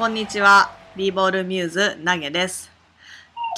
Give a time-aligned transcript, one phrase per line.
[0.00, 0.70] こんにちは。
[0.96, 2.70] ビーボールミューズ投げです。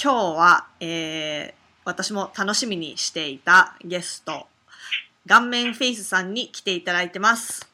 [0.02, 4.48] 今日は、えー、私も楽しみにしていたゲスト、
[5.24, 7.70] 顔面フェイスさんに来ていただいてます。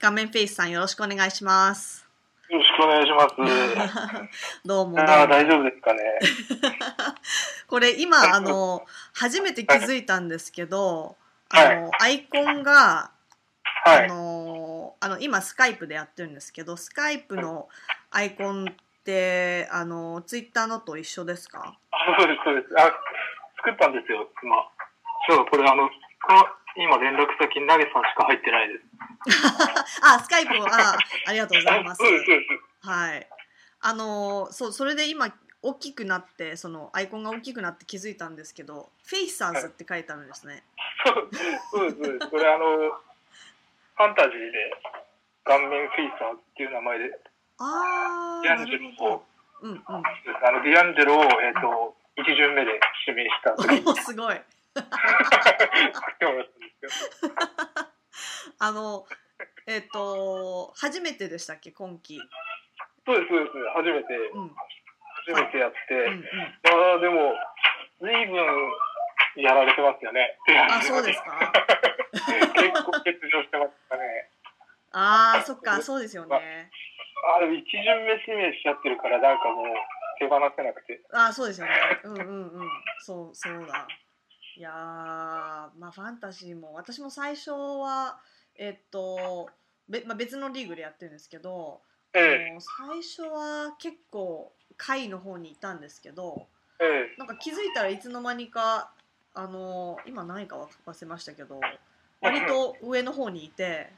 [0.00, 2.04] 顔面フェイスさんよろしくお願いします。
[2.50, 4.66] よろしくお願いします。
[4.66, 4.96] どうも。
[4.96, 6.18] 大丈夫ですかね。
[7.68, 11.16] これ今、あの、初めて気づいたんですけど、
[11.50, 13.12] あの、アイコンが、
[13.84, 14.08] あはい。
[14.08, 17.68] のあの今スカイプでやってるんですけどスカイプの
[18.10, 21.78] アイコンってあのツイッターのと一緒ですか？
[21.90, 22.74] あそうです、そうです。
[22.78, 22.84] あ、
[23.56, 24.56] 作ったんですよ、今。
[25.28, 25.88] そう、これあの、
[26.76, 28.84] 今連絡先、投げさんしか入ってないです。
[30.02, 32.02] あスカイプをあありがとうございます。
[32.82, 33.28] はい
[33.80, 35.32] あのそうそれで今
[35.62, 40.64] 大きくなってそのアイコンが大きくなって気づいたんですけどフェイサーズって書いてあるんですね
[41.04, 41.28] そう
[41.70, 42.30] そうです、そうです。
[42.30, 44.72] これあの、ファンタジーで、
[45.44, 47.20] 顔面フェイサーっていう名前で、
[47.60, 49.24] あディアンジェロをど、
[49.62, 49.82] うんうん。
[49.86, 49.92] あ
[50.52, 53.82] の、ディアンジェロを、えっ、と、一巡目で指名した時に。
[53.86, 54.40] おすごい。
[58.60, 59.06] あの
[59.66, 61.70] えっ、と初めてでしたっけ？
[61.72, 62.18] 今期。
[63.06, 63.52] そうです、そうです。
[63.74, 64.42] 初めて、うん。
[64.42, 64.50] うん
[65.28, 66.24] 初めてやって、うんい
[66.64, 67.34] やーでも、
[68.00, 70.38] ずいぶんやられてますよね。
[70.70, 71.52] あそうですか？
[72.54, 74.30] 結構欠場してますかね。
[74.92, 76.70] ああ、そっか、そうですよね。
[77.36, 79.66] あでも一巡目指名しちゃってるから、なんかもう
[80.18, 81.00] 手放せなくて。
[81.12, 81.72] ああ、そうですよね。
[82.04, 82.70] うんうんうん。
[83.00, 83.86] そう、そうだ。
[84.56, 88.18] いやー、まあ、ファンタジーも、私も最初は、
[88.56, 89.48] えっと、
[89.88, 91.80] べまあ、別のリーグでやってるんですけど、
[92.14, 96.46] あえの最初は結構、下位の方にいたんですけど、
[96.80, 98.90] え、えなんか気づいたらいつの間にか、
[99.34, 100.56] あの、今何か
[100.86, 101.60] 忘れましたけど、
[102.20, 103.90] 割と上の方にいて、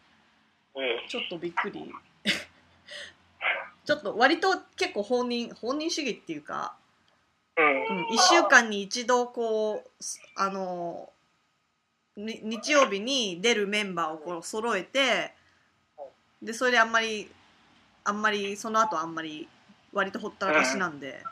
[0.76, 1.92] え、えちょっとびっくり。
[3.90, 6.76] ちょっと割と結構本人本人主義っていうか、
[7.56, 7.60] え。
[7.60, 7.96] うん。
[7.98, 11.08] うん、1週間に一度こうすあの
[12.16, 15.32] に日曜日に出るメンバーをこう揃えて
[16.40, 17.28] でそれであんまり
[18.04, 19.48] あんまりその後あんまり
[19.92, 21.24] 割とほったらかしなんで、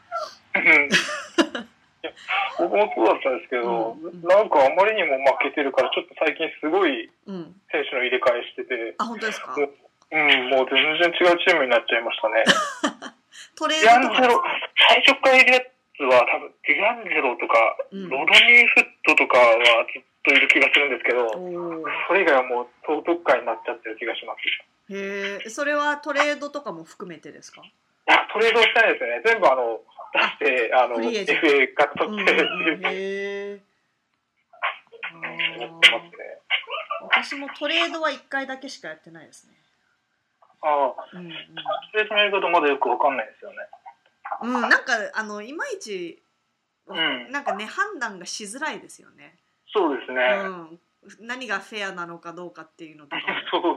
[0.57, 0.89] うん。
[2.59, 4.23] 僕もそうだったんですけど、うん。
[4.23, 9.55] なんかあまりにも負けてるから、ちょっと最近すごいうん、選手の入れ替えしてて、あ本当ですか？
[10.11, 12.45] うん、もう全然違うチームになっちゃいましたね。
[13.57, 14.43] トレードとかロ、
[14.89, 19.53] 最初からいるやつは多分ディアンジェロとか、うんロドニー・フットとかは
[19.93, 21.29] ずっといる気がするんですけど、
[22.09, 24.39] それ以外はもう総督会になっちゃってる気がします。
[24.95, 27.61] へえそれはトレードとかも含めてですか？
[27.63, 27.73] い
[28.07, 29.23] や、トレードしてないですよね。
[29.25, 29.81] 全部あの、
[30.15, 33.61] 出して、あの、FA からうんうん取ってっていうへえ。
[37.03, 39.58] 私もトレードは1回だけしかやってないですね。
[40.63, 41.33] ああ、うんうん。
[41.93, 43.57] トレードのやり方まだよくわかんないですよね。
[44.43, 46.23] うん、なんかあのいまいち、
[46.87, 47.31] うん。
[47.31, 49.39] なんかね判断がしづらいですよね、
[49.73, 50.21] そうですね。
[50.45, 50.49] う
[51.25, 53.17] ん、何がフェアなのかどうかっていうのとか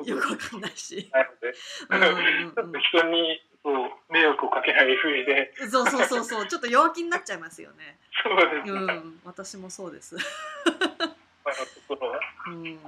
[0.06, 1.10] よくわかんないし、
[1.90, 6.48] なので、うんうんちょっと人にそう迷惑をかけない風で、うん、そうそうそうそう。
[6.48, 8.72] ちょっと弱気になっちゃいますよね、そうですね。
[8.72, 10.16] うん、私もそうです。
[12.48, 12.80] うん、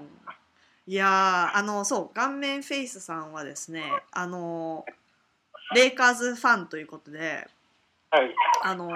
[0.85, 4.85] いやーあのそう顔面フェイスさんはですねあの
[5.73, 7.47] レイカーズファンということで
[8.11, 8.35] はい。
[8.63, 8.89] あの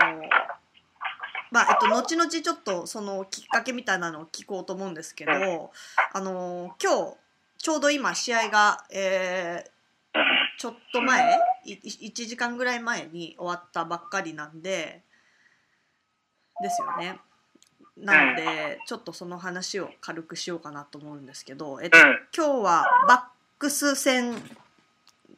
[1.51, 5.31] まあえっと後々ちょっとそのきっかけみたいなのを聞こうと思うんですけど、
[6.13, 7.15] あの今日
[7.57, 9.77] ちょうど今試合が、えー
[10.57, 15.03] ちょっと前い1時間ぐらい前に終わったばっかりなんで
[16.61, 17.19] ですよね。
[17.99, 22.19] なのでちょっとその話を軽くしようかなと思うんですけど、えっと、うん。
[22.35, 23.21] 今日はバッ
[23.57, 24.35] クス戦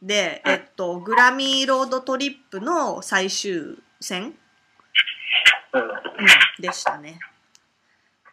[0.02, 4.34] で、えっと、グラミーロードトリップの最終戦、
[5.72, 5.88] うんうん、
[6.60, 7.18] でしたね。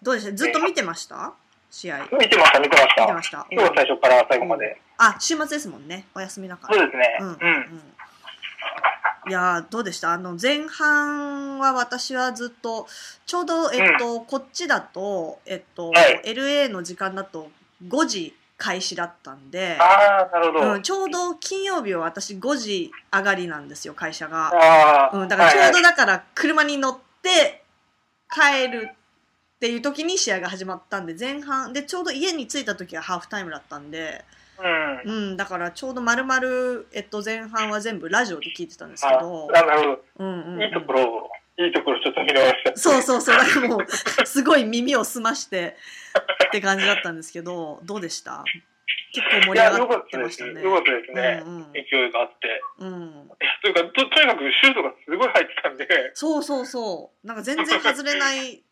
[0.02, 0.34] どうでした？
[0.34, 1.34] ずっと見てました？
[1.70, 2.08] 試合。
[2.12, 3.02] 見てました、見てました。
[3.02, 3.48] 見てました？
[3.50, 4.82] 今日は最初から最後まで。
[4.98, 6.06] あ、週末ですもんね。
[6.16, 6.76] お休みだから。
[6.76, 7.18] そうですね。
[7.22, 7.28] うん。
[7.28, 7.38] う。
[7.42, 7.82] うんん。
[9.28, 10.14] いやーどうでした？
[10.14, 12.88] あの前半は私はずっと
[13.26, 17.50] ちょうどえっと、こっちだとえっと、はい LA の時間だと
[17.86, 20.74] 5時開始だったんで、ああ、なるほど。
[20.74, 25.12] うん、ちょうど金曜日は私5時上がりなんですよ会社が。
[25.14, 27.64] うん、だからちょうどはいだから車に乗って
[28.32, 34.26] 帰るっていう時に試合が始まったんで前半でちょうど家に着いた時はハーフタイムだったんで、はい、
[34.64, 35.12] うん。
[35.12, 40.02] うん、だからちょうど丸々、えっと、前半は全部ラジオで聞いてたんですけあど、あなるほど。
[40.20, 42.78] うんうんうんいいところを、いいところちょっと見逃した。
[42.78, 43.86] そうそうそうだからもう
[44.26, 45.76] すごい耳を澄まして
[46.48, 48.44] って感じだったんですけどどうでした？
[49.14, 50.18] 結構盛り上がって。
[50.18, 50.62] ましたね。
[50.62, 51.42] よかったですね。
[51.46, 52.62] うん勢いがあって。
[52.80, 53.30] うん
[53.62, 58.64] というかと、とにかくシュートがすごい入ってたんで、そうそうそうなんか全然外れない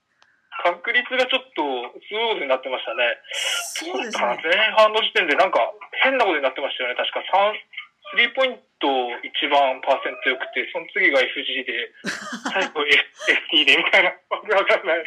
[0.63, 3.19] 確率がちょっとスムーズになってましたね。
[3.75, 4.40] そうですね。
[4.44, 5.60] 前半の時点でなんか
[6.04, 6.96] 変なことになってましたよね。
[6.96, 7.54] 確か3、
[8.12, 8.88] スリーポイント
[9.25, 11.92] 一番パーセント良くて、その次が FG で、
[12.54, 15.04] 最後 FT でみたいな、わけわかんない。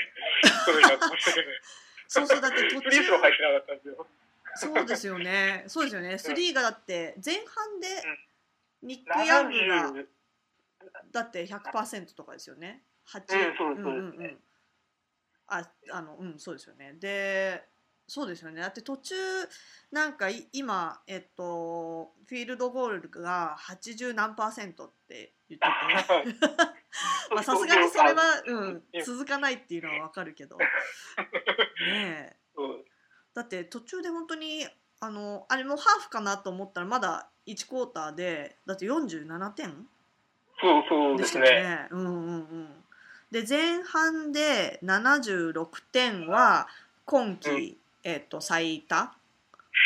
[0.66, 1.56] ことになってましたけどね。
[2.08, 4.06] そうそうだって途フリースロー入中ってなかったんですよ。
[4.54, 5.64] そうですよね。
[5.66, 6.18] そうですよね。
[6.18, 7.86] スリーがだって前半で
[8.82, 10.06] ニック・ヤングが70
[11.12, 12.82] だって100%とかですよね。
[13.06, 14.22] 8うんそうですそうです。
[14.22, 14.38] んん
[15.48, 16.94] ああのうんそうですよね。
[16.94, 17.64] で
[18.06, 18.60] そうですよね。
[18.60, 19.14] だって途中
[19.90, 26.48] なんかい今えっとフィールドゴールが80何パーセントって言ってて。
[27.34, 30.56] まあさすがにそれは、うん、続かないっていうのはわかるけど。
[30.58, 30.66] ね
[31.86, 32.36] え。
[33.34, 34.66] だって途中で本当に
[35.00, 39.88] あのあれもハーフかなと思ったらまだ1クォーターでだって47点
[40.60, 41.86] そうそうでですね。
[41.90, 42.84] うんうんうん。
[43.30, 46.66] で前半で76点は
[47.04, 49.12] 今季、うんえっ、と最多？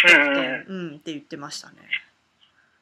[0.04, 1.76] うんうん点、うん、って言ってましたね。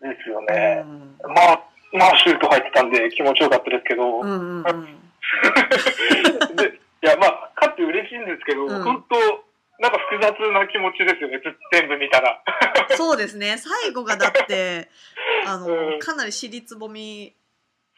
[0.01, 0.83] ですようね。
[0.83, 4.65] んまあ、まあ、シュート入ってたんで気持ちよかったですけど、うんうんうん。
[6.57, 9.17] でいや、まあ、勝って嬉しいんですけど、うん本当、
[9.79, 12.43] なんか複雑な気持ちですよね、ず全部見たら。
[12.97, 13.57] そうですね。
[13.57, 14.91] 最後がだって
[15.47, 17.35] あの、うんかなり尻つぼみ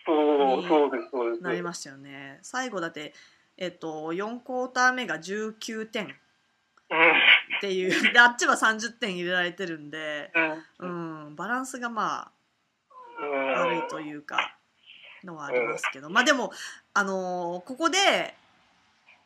[0.04, 1.43] そそうです、そうです。
[1.43, 2.38] なりましたよね。
[2.43, 3.14] 最後だって
[3.56, 6.06] えっ、と4クォーター目が19点。
[6.06, 8.12] っていう。
[8.12, 10.31] であっちは30点入れられてるんで、
[10.78, 11.37] うん。
[11.37, 12.31] バランスがまあ
[13.22, 13.52] うん。
[13.52, 14.56] 悪いというか
[15.25, 16.52] のはありますけど、まあでも
[16.94, 18.34] あのーここで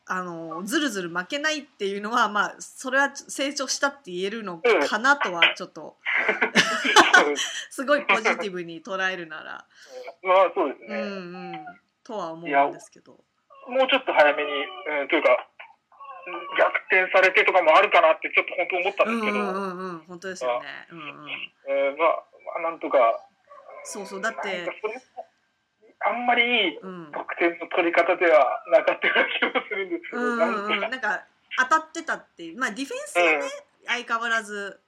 [0.06, 5.96] あのーずるずる負けないっていうのはまあそれは成長したって言えるのかなとはちょっと
[7.36, 9.64] す すごいポジティブに捉えるなら。
[10.22, 11.00] まあ、そうですね。
[11.00, 11.12] うんう
[11.56, 11.66] ん。
[12.04, 13.12] とは思うんですけど。
[13.68, 14.52] もうちょっと早めに、
[15.00, 15.56] うん、というか、うん
[16.58, 19.98] 逆転されてとかもあるかなって、ちょっと本当思ったんですけど、うんうんうんうん。
[20.08, 20.88] 本当ですよね。
[20.90, 21.30] うんうん。
[21.68, 23.24] えーまあ、まあ、なんとか、
[23.84, 24.20] そうそう。
[24.20, 24.68] だって
[26.00, 27.12] あんまりいいうん。
[27.12, 30.80] 得点の取り方ではなかったような気もするんですけど、うんうんうん。
[30.80, 31.24] なんか
[31.58, 32.58] 当たってたっていう。
[32.58, 33.40] まあディフェンスはね
[33.86, 34.80] 相変わらず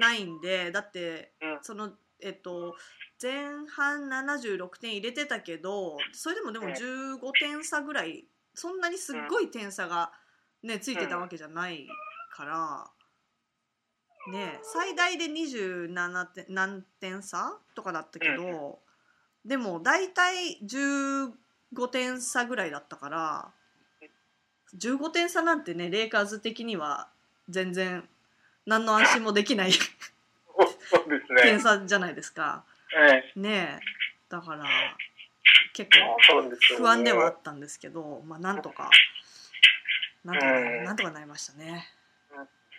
[0.00, 1.58] ないんでだってうん。
[1.62, 1.90] その
[2.20, 2.76] えっと
[3.20, 3.32] 前
[3.68, 6.72] 半76点入れてたけどそれでもでもうん。
[6.72, 8.24] 15点差ぐらい
[8.54, 10.12] そんなにすっごい点差が
[10.62, 11.86] ねついてたわけじゃない
[12.30, 12.90] から
[14.32, 18.80] ね最大で27点何点差とかだったけど
[19.44, 23.50] でも大体15点差ぐらいだったから
[24.78, 27.08] 15点差なんてねレイカーズ的には
[27.48, 28.08] 全然
[28.66, 31.42] 何の安心もできないそうですね。
[31.42, 32.64] 点差じゃないですか。
[32.96, 33.84] ええねえ
[34.28, 34.64] だから
[35.72, 38.90] 結まあ構不安ではあったんですけど、まあなんとか
[40.24, 41.86] なんとかうんなんとかなりましたね。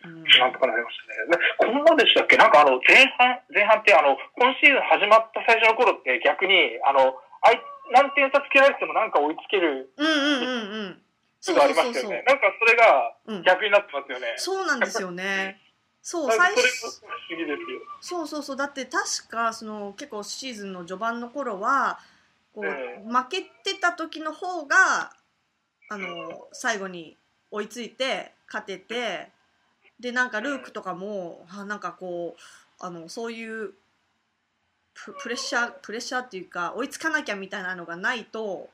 [0.04, 1.40] うんなんとかなりましたね。
[1.68, 2.38] でこんなでしたっけ？
[2.38, 7.62] なんかあの、前半、前半ってあの、今シーズン始まった最初の頃って逆に、あの、あい
[7.92, 10.52] 何点差つけられてもなんか追いつけるうんうんうん
[10.94, 11.02] うん。
[11.42, 12.24] すそうぐありましたよね。。
[12.28, 14.34] なんかそれがうん、逆になってますよね。
[14.38, 15.60] そうなんですよね。
[16.10, 17.02] そう最初。
[18.00, 18.56] そうそうそう。
[18.56, 22.00] だって確かその結構シーズンの序盤の頃は
[22.54, 25.12] こう、う負けてた時の方が
[25.90, 27.18] あの最後に
[27.52, 29.28] 追いついて勝てて
[30.00, 32.42] でなんかルークとかもあなんかこう
[32.80, 33.74] あのそういう
[34.94, 38.70] ププレッシャープレッシャーっていうか追いつかなきゃみたいなのがないと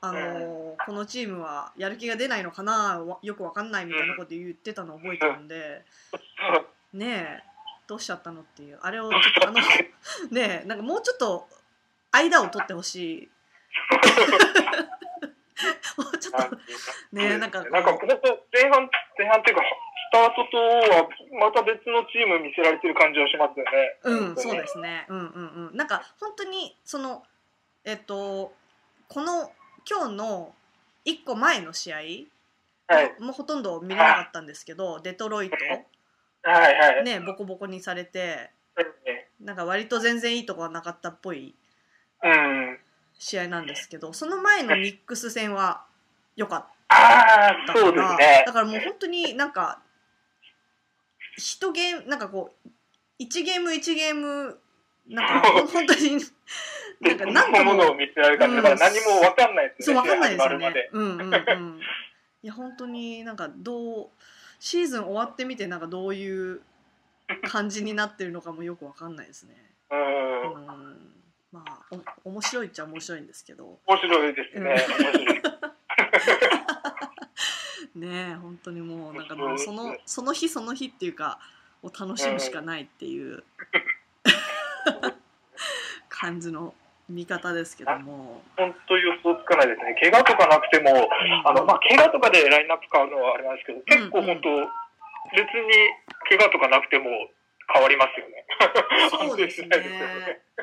[0.00, 5.84] あの、このチームはやる気が出ないのかなわよくわかんないみたいなこと言ってたのを覚えてるんで。
[6.92, 7.44] ねえ
[7.86, 9.60] どうしちゃったのっていうあれをちょっとあの
[10.30, 11.48] ねえなんかもうちょっと
[12.10, 13.28] 間を取ってほしい
[15.96, 16.56] もうちょっと
[17.12, 18.16] ねえなんかなんか本当
[18.52, 19.66] 前半、前半っていうか、ス
[20.12, 21.08] タートとは
[21.40, 23.98] また別のチーム見せられてる感じはしますよね。
[24.02, 25.24] うんそうですねうんうん
[25.68, 27.24] うんなんか本当にその
[27.84, 28.54] えっと
[29.08, 29.52] この
[29.88, 30.54] 今日の
[31.04, 31.96] 1個前の試合
[32.88, 33.14] はい。
[33.20, 35.56] もうほとんど見れなかったんですけどデトロイト
[36.48, 37.04] はいはい。
[37.04, 38.50] ねボコボコにされて
[39.04, 41.54] ねなんか割と全然いいとこはなかったっぽい
[42.22, 42.78] うん。
[43.18, 45.84] 試合なんですけどその前のニックス戦は
[46.36, 48.52] 良かったからそうですねだ。
[48.52, 49.80] からもう本当になんか
[51.36, 52.68] 一ゲームなんかこう
[53.22, 54.58] 1ゲーム1ゲーム
[55.08, 56.20] なんか 本当に
[57.00, 59.84] なんか何もものを見せられたから何もわかんないですね。
[59.86, 60.90] そうわかんないですよね。
[60.92, 61.80] うんうんうん
[62.42, 64.08] いや本当になんかどう
[64.60, 66.60] シーズン終わってみてなんかどういう
[67.42, 69.56] 感じになってるのかもよくわかんないですね。
[69.90, 70.54] うん。
[70.54, 71.16] うん
[71.52, 71.80] まあ
[72.24, 74.76] お面白いっちゃ面白いんですけど面白いですね。
[77.94, 81.38] ねえ本当にもうなんかもうそのその日その日っていうか
[81.82, 83.42] を楽しむしかないっていう
[86.08, 86.74] 感じの
[87.08, 88.42] 見方ですけども。
[88.56, 89.96] 本当予想つかないですね。
[90.00, 91.08] 怪我とかなくても、
[91.44, 94.50] あの、まあ、怪我とかでラインナップ変わるのはあれなんですけど、結構本当、
[95.34, 95.72] 別に
[96.28, 97.04] 怪我とかなくても
[97.72, 98.44] 変わりますよね。
[99.10, 99.68] そうですね。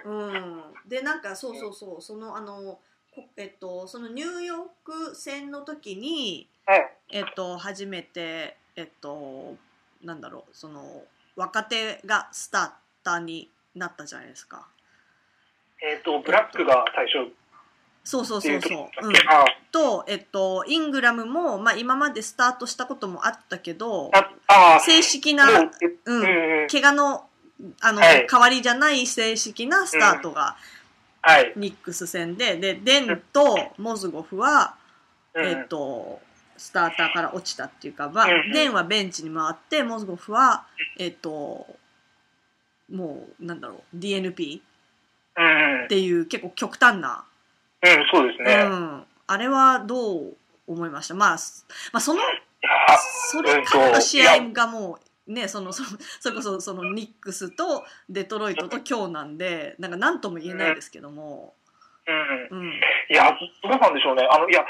[0.05, 2.79] うん、でなんかそうそうそうそのあの
[3.13, 6.91] こえっとそのニューヨーク戦の時にはい。
[7.11, 9.55] えっと初めてえっと
[10.01, 11.03] なんだろうその
[11.35, 12.71] 若手がスター
[13.03, 14.67] ターになったじゃないですか。
[15.83, 17.33] えっ、と、ブラックが最初。
[18.03, 18.61] そうそうそうう。
[18.61, 19.07] そう。
[19.07, 19.13] うん。
[19.71, 24.11] とえっとイングラムもまあ今までスタートしたこともあったけど
[24.85, 25.69] 正式なも
[26.05, 26.65] う。
[26.65, 26.67] ん。
[26.67, 27.25] 怪我の
[27.79, 28.27] あの、はい。
[28.29, 30.57] 代わりじゃない正式なスタートが
[31.21, 31.53] はい。
[31.55, 34.75] ニックス戦で、で、デンとモズゴフは、
[35.33, 35.45] うん。
[35.45, 36.19] えっ、と、
[36.57, 40.65] スターターから落ちたっていうか、まあうん、デンはベンチに回って、モズゴフは、
[40.99, 41.65] えっ、と、
[42.91, 44.59] もう、なんだろう、DNP
[45.35, 45.87] っ。
[45.87, 47.25] ていう結構極端な、
[47.81, 48.55] うん、そうですうね。
[48.63, 49.03] ん。
[49.27, 50.37] あれはどう
[50.67, 51.15] 思いました？
[51.15, 52.21] まあ、すまあ、その、
[53.31, 61.53] それからの試合がもう、ね、その、そのそれこそ、そのニックスとデトロイトと今日なんで、なんか何とも言えないですけども、
[62.51, 62.59] うん。
[62.59, 62.67] うん。
[63.09, 63.31] いや、
[63.63, 64.27] どうなんでしょうね。
[64.29, 64.65] あの、いや、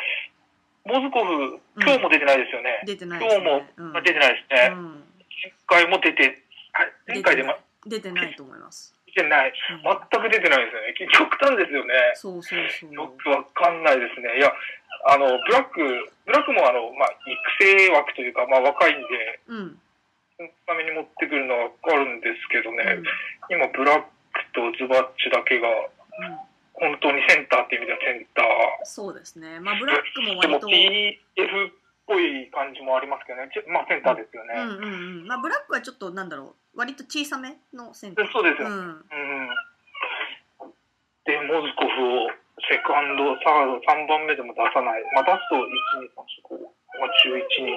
[0.86, 2.82] モズコフ、今日も出てないですよね。
[2.86, 4.74] 出てないです今日も出てないですね。
[4.74, 5.04] うん
[5.44, 7.56] 前回も出て、はい前回でも
[7.86, 8.93] 出てないと思います。
[9.16, 9.50] 出てない。
[9.50, 10.94] うん全く出てないですよね。
[11.14, 11.94] 極端ですよね。
[12.16, 12.94] そうそうそう。
[12.94, 14.38] よくわかんないですね。
[14.38, 14.52] いや、
[15.06, 15.82] あの、ブラック、
[16.26, 17.14] ブラックもあの、まあ、
[17.60, 19.80] 育成枠というか、まあ、若いんで、うん。
[20.38, 22.78] そのために持ってくるのはわかるんですけどうん。
[22.78, 22.84] ね、
[23.50, 24.08] 今、ブラック
[24.54, 25.72] とズバッチだけが、う
[26.26, 28.46] ん本当にセンターっていう意味ではセンター。
[28.84, 29.60] そうですね。
[29.60, 30.68] まあブラックもでも割と。
[30.68, 31.72] TF っ
[32.08, 33.50] ぽい感じもありますけどね。
[33.70, 34.54] まあ、センターですよね。
[34.58, 35.28] うんうんうん。
[35.28, 36.63] まあブラックはちょっとなんだろう。
[36.76, 38.26] 割と小さめのそうで
[38.56, 38.68] すよ。
[38.68, 38.74] うん。
[38.74, 39.50] うん。
[41.26, 42.32] で、モズコフを
[42.70, 45.04] セカンド、サード、3番目でも出さない。
[45.14, 46.66] まあ、出すと1、2、3、4、5、
[47.00, 47.70] まあ、11人。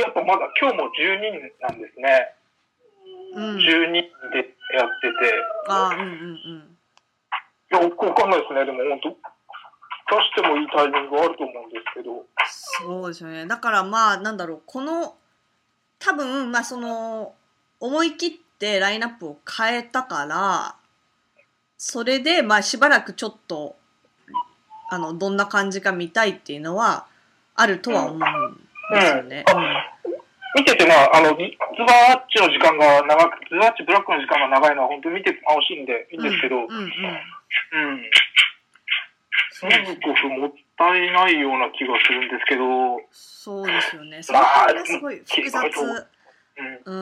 [0.00, 2.34] やっぱまだ今日も12人なんですね。
[3.34, 3.56] うん。
[3.56, 5.34] 12人でやってて。
[5.68, 6.76] ああ、うんうんうん。
[7.72, 8.64] いや、わかんないですね。
[8.64, 9.16] でも本当、
[10.16, 12.26] 出してもいいタイミングはあると思うんですけど。
[12.46, 13.46] そうですよね。
[13.46, 14.62] だからまあなんだろう。
[14.66, 15.16] この、
[16.00, 17.34] 多分まあその、
[17.80, 20.76] 思い切ってラインナップを変えたから、
[21.78, 23.76] それでまあしばらくちょっと、
[24.90, 27.06] あの、どんな感じか見たいっていうのは、
[27.54, 28.20] あるとは思うん
[28.94, 29.44] ですよね。
[30.56, 31.44] 見てて、まあ、あの、ズズ
[31.86, 36.64] バッチの時間が長く、ズバッチブラックの時間が長いのは本当に見てて楽しいんでいいんですけど、うん。
[36.66, 36.90] うんうん
[39.60, 43.02] コフもったいないような気がするんですけど、うん。
[43.10, 44.22] そうですよね。
[44.22, 46.06] その辺がすごい複雑。
[46.84, 46.94] う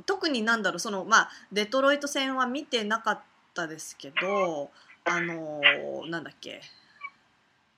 [0.00, 3.20] ん、特になんだろうそのまあデトロイト戦は見てなかっ
[3.54, 4.70] たですけど
[5.04, 6.60] あのーなんだっけ。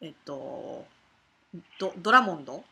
[0.01, 0.85] えっと
[1.79, 2.65] ドドラモンド？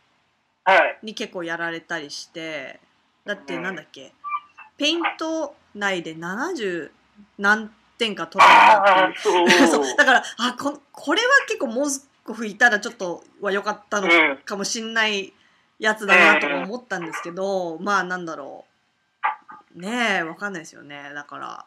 [0.64, 0.98] はい。
[1.02, 2.80] に結構やられたりして
[3.24, 4.12] だってなんだっけ。
[4.76, 6.90] ペイント内で70
[7.38, 9.28] 何点か取ったああっ、て。
[9.28, 9.66] いう。
[9.68, 9.96] そう。
[9.96, 14.36] だからあここれは結構モズコフいたらちょっとは良かったのうん。
[14.38, 15.32] かもしんない
[15.80, 18.66] やつだなとか思ったんですけど、まあなんだろ
[19.74, 21.64] うねえわかんないですよねだから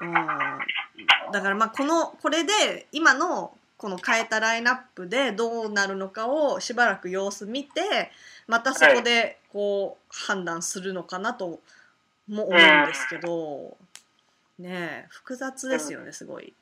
[0.00, 8.12] うんだからまあこのこれで今のこの変えたラインナップでどうなるのかをしばらく様子見て
[8.46, 11.60] またそこでこう判断するのかなと
[12.28, 13.76] も思うんですけど、
[14.58, 16.52] ねえ複雑ですよねすごい。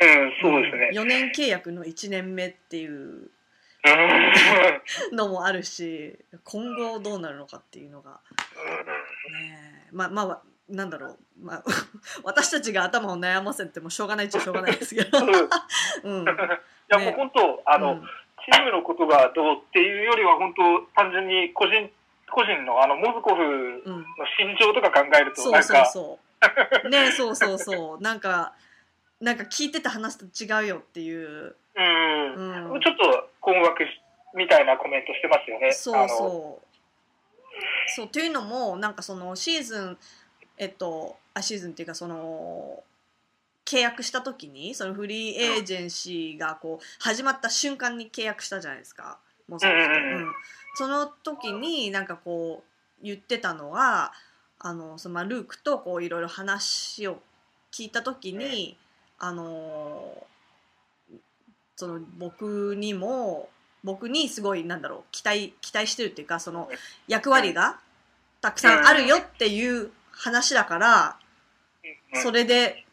[0.00, 0.08] うん。
[0.08, 0.90] うん、そうですね。
[0.94, 3.30] 4年契約の1年目っていううん。
[5.12, 8.20] のもあるし今後どうなるのかっていうのが。
[9.32, 9.88] ねえ。
[9.92, 11.64] まあまあなんだろう、まあ、
[12.24, 15.18] 私たちが頭を悩ませてもしょうがないっちゃしょうがないですけど、
[16.04, 16.18] うん。
[16.20, 16.28] うん、い
[16.88, 18.02] や、もう本当、あの、
[18.44, 21.90] チームのことがどうっていうよりは、本当、単純に個人、
[22.30, 24.04] 個人の、あの、モズコフうんうん、の
[24.38, 26.18] 心情とか考えると、そうそうなんか、そ
[26.84, 26.88] う。
[26.90, 28.02] ねそうそうそう。
[28.02, 28.52] なんか
[29.20, 33.88] なんか聞いてた話と違うよっていう、うん、うん、ちょっと困惑し
[34.34, 35.72] みたいなコメントしてますよね。
[35.72, 36.68] そうそう。
[37.86, 39.98] そうというのもなんかそのシーズン
[40.58, 42.82] えっとあシーズンっていうかその
[43.64, 49.18] 契約した時にそのフリーエージェンシーがこう始まった瞬間に契約したじゃないですか。
[49.48, 49.60] もう
[50.74, 52.62] その時になんかこ
[53.00, 54.12] う言ってたのは
[54.58, 57.20] あのそのまあルークとこういろいろ話を
[57.72, 58.76] 聞いた時に、
[59.18, 60.26] あの
[61.78, 63.48] その僕にも
[63.84, 66.68] 僕にすごいなんだろう期待期待してるっていうかその
[67.06, 67.78] 役割が
[68.40, 71.16] たくさんあるよっていう話だから、
[72.12, 72.86] うんそれで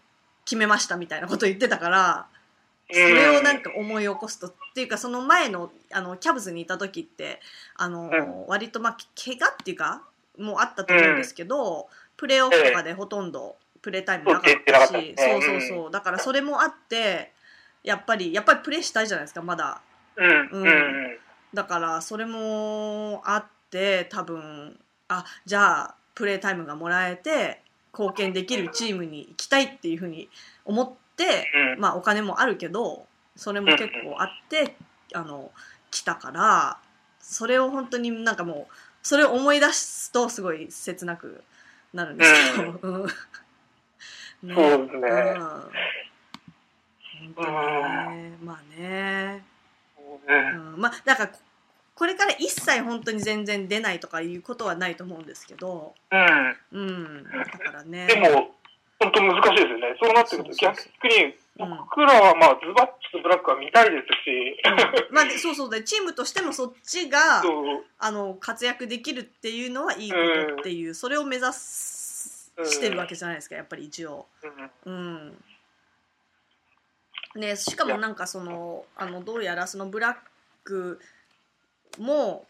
[0.43, 2.27] 決めましたみたいなこと言ってたから、
[2.91, 7.39] それをなんか思い起こすとっていうかその前のあのキャブズにいた時って
[7.77, 10.01] あの、うん割とまあ怪我っていうか
[10.37, 11.87] もうあったと思うんですけど、
[12.17, 15.91] プレーオフとかでほとんどプレータイムなかったし、そうそうそう。
[15.91, 17.31] だからそれもあって
[17.85, 19.81] やっぱりやっぱりプレーしたいじゃないですかまだ。
[20.17, 20.67] うんうん。
[20.67, 21.17] うん
[21.53, 24.77] だからそれもあって多分
[25.07, 27.61] あじゃあプレータイムがもらえて
[27.93, 30.27] 貢献できるチームに行きたいっていうふうに
[30.65, 31.79] 思って、うん。
[31.79, 33.05] まあお金もあるけど
[33.37, 34.75] それも結構あって、
[35.13, 35.51] あの
[35.91, 36.77] 来たから
[37.19, 41.41] それを本当になんかもうそれを思い出すとすごい切なく
[41.93, 43.07] なるんですけど、うん。
[44.43, 44.55] ね。
[44.55, 45.35] そうですね
[47.29, 49.43] ねまあね。
[50.27, 50.73] うん。
[50.73, 51.39] うん、まあだからこ
[51.95, 56.57] これから一切本当に全然出ないとかいうことはないと思うんですけど、うん。
[56.73, 58.05] うん、だからね。
[58.07, 58.51] でも、
[58.99, 59.95] 本当難しいですよね。
[60.01, 61.77] そうなってくると、逆に、うん。
[61.77, 65.15] 僕らはまあ、ズバッチとブラックは見たいですし、うん。
[65.15, 65.69] まあでそうそう。
[65.69, 67.41] でチームとしてもそっちが
[67.99, 72.65] あの活躍できるっていうのはいいことっていう、それを目指すうん。
[72.65, 74.25] してるわけじゃないですかやっぱり一応。
[74.85, 74.93] うん。
[74.93, 75.43] うん
[77.35, 80.15] ね、しかもなんかそのあのどうやらそのブラッ
[80.63, 80.99] ク
[81.99, 82.45] も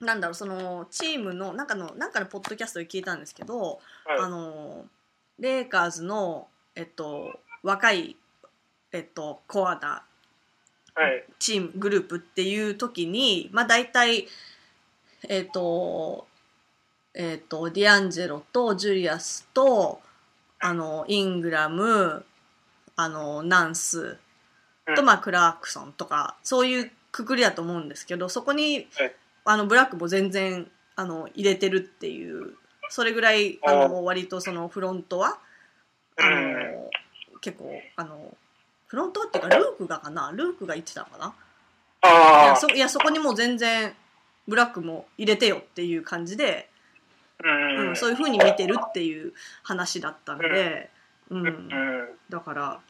[0.00, 4.84] なんだろうそのチームのなんかのなんかのポッドキャストで聞いたんですけど、あはいの
[5.40, 8.16] レイカーズの、えっと、若い、
[8.92, 10.02] えっと、コアな
[10.94, 11.24] はい。
[11.38, 14.26] チームグループっていう時にまあ大体
[15.28, 16.26] えっ、と
[17.14, 20.00] えっ、とディアンジェロとジュリアスと
[20.58, 22.24] あのイングラム
[23.00, 24.18] あのナンス
[24.94, 25.04] と、うん。
[25.06, 29.14] まあ、クラークソンとかそういうくくりだと思うんですけどそこに、はい。
[29.44, 32.54] あのブラックも全然あの入れてるっていう
[32.88, 35.38] それぐらいあの割とそのフロントは
[36.16, 36.90] あの、うん
[37.42, 38.36] 結構あの
[38.86, 41.34] フロントっていうかルークがかなルークが言ってたのかな？
[42.44, 43.94] いやそいやそこにもう全然
[44.46, 46.68] ブラックも入れてよっていう感じで、
[47.42, 47.88] うん。
[47.88, 49.32] うん、そういう風に見てるっていう
[49.62, 50.90] 話だったんで、
[51.30, 51.46] うん。
[51.46, 51.70] うん。
[52.28, 52.80] だから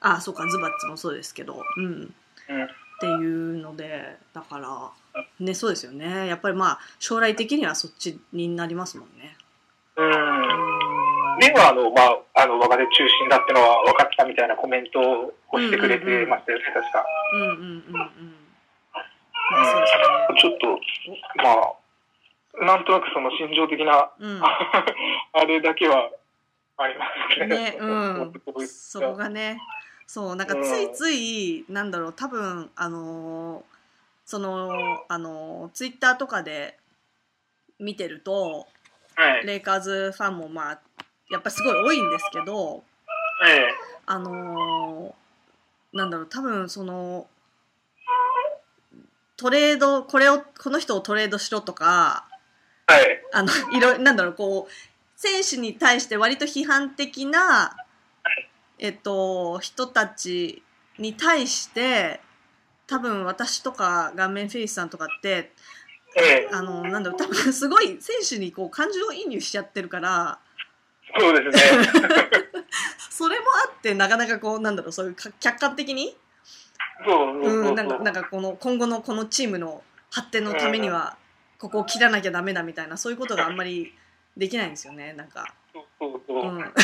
[0.00, 2.64] あそうかズバッツもそうですけど、うん、うん。
[2.64, 2.68] っ
[3.00, 4.90] ていうのでだから
[5.38, 9.36] ねそうですよねやっぱりまあ将来的にはそっちになりますもんね。
[9.96, 10.06] うん。
[10.06, 10.78] うん
[11.38, 12.02] では、あの、ま
[12.34, 17.04] あ、あの、若手中心だってのは分かったみたいなコメントをしてくれてましたよね、確か。
[17.32, 17.94] うんうんうんうん。
[19.50, 20.66] まあそうですちょっと、
[21.42, 21.52] ま
[22.62, 24.40] あ、なんとなくその心情的な、ね。
[25.32, 26.10] あれだけは
[26.76, 27.06] ありま
[27.36, 27.48] すうん。
[27.48, 27.56] ね。
[27.56, 28.32] ね、うん。
[28.66, 29.60] そこがね、
[30.08, 33.62] そう、なんかついつい、なんだろう、多分、あのー
[34.24, 36.78] その、あのーツイッターとかで
[37.78, 38.66] 見てると、
[39.14, 39.46] はい。
[39.46, 40.80] レイカーズファンもまあ、
[41.30, 42.82] やっぱすごい多いんですけど、
[43.46, 43.68] え
[44.06, 47.26] あのーなんだろう、多分その、
[49.36, 52.26] トレード、これを、この人をトレードしろとか、
[52.88, 53.22] えはい。
[53.32, 54.72] あの、いろ、なんだろう、こう、
[55.16, 57.76] 選手に対して割と批判的な、
[58.78, 60.62] えっと、人たち
[60.98, 62.20] に対して、
[62.86, 65.52] 多分私とか顔面フェイスさんとかって、
[66.16, 70.38] ええあの、なんだろう、多分 すごい選手にこう感情移入しちゃってるから、
[71.18, 71.88] そうですね。
[73.10, 76.16] それもあってなかなかこう、なんだろう、そういうか客観的に、
[77.04, 81.16] そうそうそううん、なんか、なんかこの、今後のこのチームの発展のためには、
[81.58, 83.94] ここを切らなきゃダメだみたいな、そういうことがあんまり
[84.36, 85.52] できないんですよね、なんか。
[85.72, 86.44] そうそうそう。
[86.44, 86.74] うん。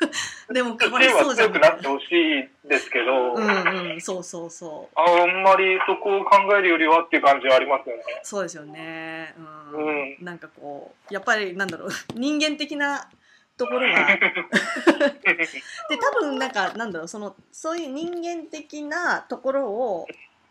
[0.52, 1.52] でも、チかわいそうじゃん。
[1.52, 4.98] 強くなってほしいですけど、うんうん、そうそうそう。
[4.98, 8.02] あんまりそこを考えるよりはっていう感じはありますよね。
[8.22, 9.34] そうですよね。
[9.72, 9.76] う。
[9.76, 13.08] うんなんかこう、やっぱりなんだろう、 人間的な
[13.56, 14.06] ところが。
[15.88, 20.06] で、多分なんか、なんだろう、その、そういう人間的なところを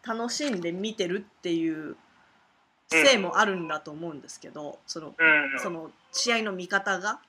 [0.05, 1.95] 楽しんで見てるっていう
[2.89, 5.60] 性もあるんだと思うんですけど、その、うん。
[5.60, 7.19] その試合の見方が。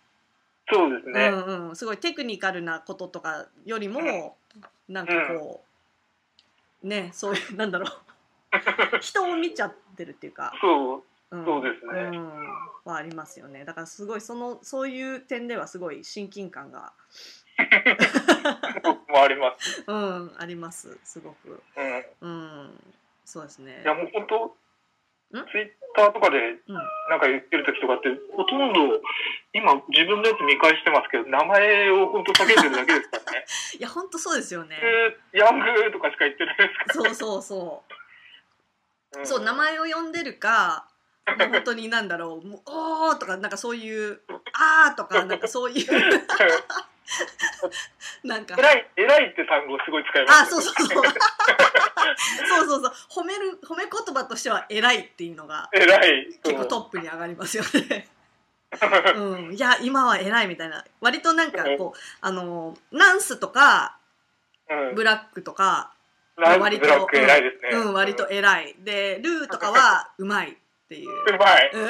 [0.73, 1.29] そうですね。
[1.29, 4.37] うんうん、すごいテクニカルなこととかよりも、
[4.89, 5.63] なんかこ
[6.83, 7.91] う、ねそういう なんだろう。
[9.01, 11.03] 人を見ちゃってるっていうか、そう。
[11.31, 12.03] うん、そうですね。
[12.03, 12.45] うん、
[12.85, 13.65] はありますよね。
[13.65, 16.93] だからすごいそのそういう点ではすごい親近感が、
[18.83, 19.85] 僕 もあります。
[19.87, 20.99] うん、あります。
[21.03, 22.05] すごく、うん。
[22.21, 23.83] うん、そうですね。
[23.83, 24.57] いやもう本当、
[25.33, 26.75] ツイッターとかでうん。
[27.09, 29.01] なんか言ってる時とかって、ほとんど、
[29.53, 33.47] 今自分のやつ見返してますけど、名前を本当叫んでるだけですからね。
[33.79, 34.79] いや、ほんとそうですよね。
[34.81, 37.85] えーヤングとかしか言ってないですかそうそうそ
[39.13, 39.17] う。
[39.17, 40.89] ら、んそう、名前を呼んでるか、
[41.27, 44.21] 本当になんだろう、もうおーとか、なんかそういう、
[44.53, 45.87] あーとか、なんかそういう、
[48.25, 51.05] なんか、偉い、偉いって単語すごい使いますあ、そうそうそう。
[52.49, 53.23] そうそうそう。
[53.23, 56.27] 褒める、褒め言葉としては偉いっていうのが偉い。
[56.43, 58.09] 結構トップに上がりますよね。
[59.15, 59.55] うん。
[59.55, 60.85] いや、今は偉いみたいな。
[61.01, 63.99] 割となんかこう、あの、ナンスとか、
[64.69, 64.95] うん。
[64.95, 65.93] ブラックとか、
[66.37, 67.53] ラ割とね。
[67.73, 68.75] うん、割と偉い。
[68.81, 70.55] で、ルーとかはうまいっ
[70.89, 71.11] ていう。
[71.11, 71.71] うまい。
[71.73, 71.89] うん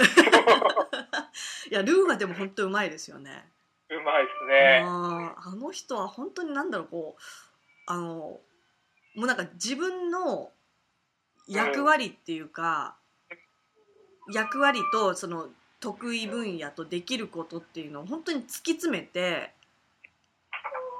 [1.70, 3.44] いや、ルーはでも本当うまいですよね。
[3.90, 4.82] うまいですね。
[4.84, 7.22] あーあの人は本当になんだろうこう
[7.86, 8.40] あのも
[9.16, 10.50] うなんか自分の
[11.48, 12.96] 役割っていうか、
[14.32, 15.48] 役割とその
[15.80, 19.52] 得意分野とできることっていうのを本当に突き詰めて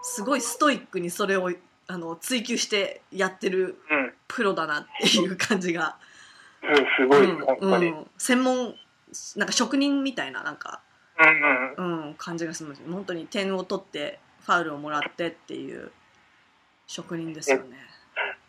[0.03, 1.51] すごいストイックにそれを
[1.89, 4.13] あの追求してやってるうん。
[4.29, 5.97] プロだなっていう感じが、
[6.63, 7.87] うん、すごい、うん本当に。
[7.87, 8.75] うんうん専門
[9.37, 10.83] なんか職人みたいななんか
[11.19, 12.07] うん。
[12.07, 15.91] うん、感じがします本当に点を取ってファウルをもらってっていう
[16.87, 17.77] 職人ですよね。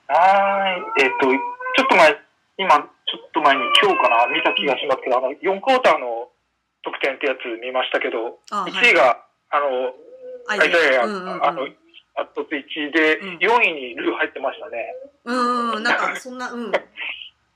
[0.07, 1.05] はーい。
[1.05, 2.21] えっ、と、ちょっと前、
[2.57, 2.83] 今、ちょ
[3.27, 6.29] っと前に今日かな、見た気がしますけど、あの、4クォーターの
[6.83, 9.93] 得点ってやつ見ましたけど、あ1位が、あの、
[10.47, 11.67] アアイザヤ、うんうんうんあの、
[12.17, 14.95] アットツ1位で、うん4位にルー入ってましたね。
[15.25, 16.71] うんうんなんかそんなうん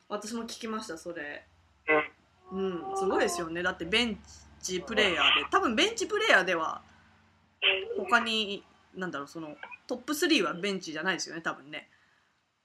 [0.07, 1.43] 私も聞きましたそれ。
[2.51, 4.21] うん、すごいですよねだってベンチ
[4.81, 6.81] プレイヤーで多分ベンチプレイヤーでは
[7.97, 8.63] 他に
[8.95, 9.55] なんだろうその
[9.87, 11.89] トップ3はベンチじゃないですよね多分ね。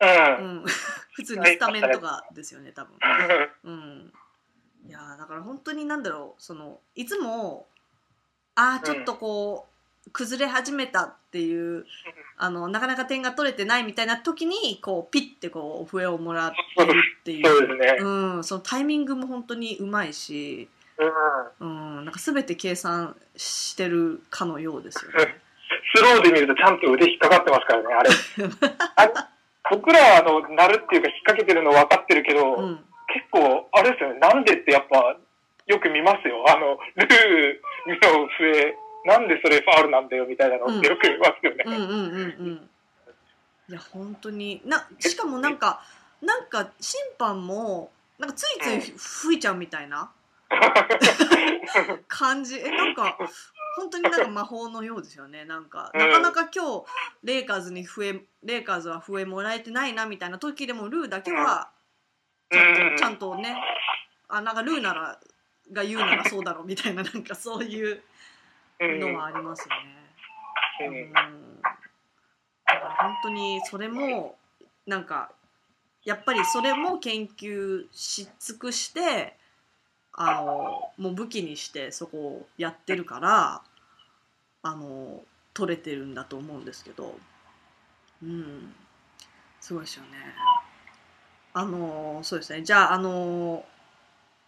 [0.01, 0.09] うん。
[0.09, 0.63] ううん。
[0.63, 0.65] ん、
[1.15, 2.97] 普通にスタメンとかですよね多分。
[3.65, 4.13] うん、
[4.87, 7.67] いやーだから本当になんだろうそのいつも
[8.55, 9.69] ああちょっとこ
[10.07, 11.85] う、崩れ始めたっていう
[12.39, 17.97] あのなかなか点が取れてないみたいな時にこうピッてこう笛をもらってるっていそうね。
[18.01, 20.69] うん、そのタイミングも本当にうまいし、
[21.61, 21.99] うん。
[21.99, 25.37] うん、なんか全て計算してるかのようですよね。
[25.95, 28.11] スローで見るとちゃんと腕引っかかってますからね、あれ。
[28.97, 29.13] あれ
[29.71, 35.17] 僕らは、あの、鳴るっていうか引っ掛けてるの分かってるけど、うん、結構、あれですよね、なんでってやっぱ、
[35.67, 36.45] よく見ますよ。
[36.49, 41.65] あの、ルーの笛、なんでそれファールなんだよみたいなのってよく見ますよね。
[41.67, 42.71] うんうんうんうん
[43.69, 45.83] いや本当になしかもなんか
[46.23, 50.11] なんか審判もなんかついつい吹いちゃうみたいな
[52.09, 52.59] 感じ。
[52.59, 53.17] えなんか
[53.77, 55.45] 本当になんか魔法のようですよね。
[55.45, 56.01] なんかうん。
[56.01, 56.85] なかなか今日
[57.25, 61.71] レイカーズに笛レイカーズは笛もらえてないなみたいな時でもルーだけは
[62.51, 63.57] ちゃんとちゃんとね
[64.29, 65.21] あなんかルーなら
[65.73, 68.03] が言うならそうだろうみたいななんかそういう
[68.79, 70.07] うんのはありますよね。
[70.81, 71.13] ううんん。
[71.13, 71.71] だ
[72.67, 74.39] から本当にそれも
[74.87, 75.31] なんか
[76.05, 79.37] やっぱりそれも研究し尽くして
[80.17, 83.63] あのもう武器にしてそこをやってるから
[84.63, 85.23] あの
[85.55, 87.15] 取れてるんだと思うんですけど
[88.23, 88.75] うん
[89.61, 90.09] すごいですよね。
[91.53, 93.65] あのそうですねじゃああの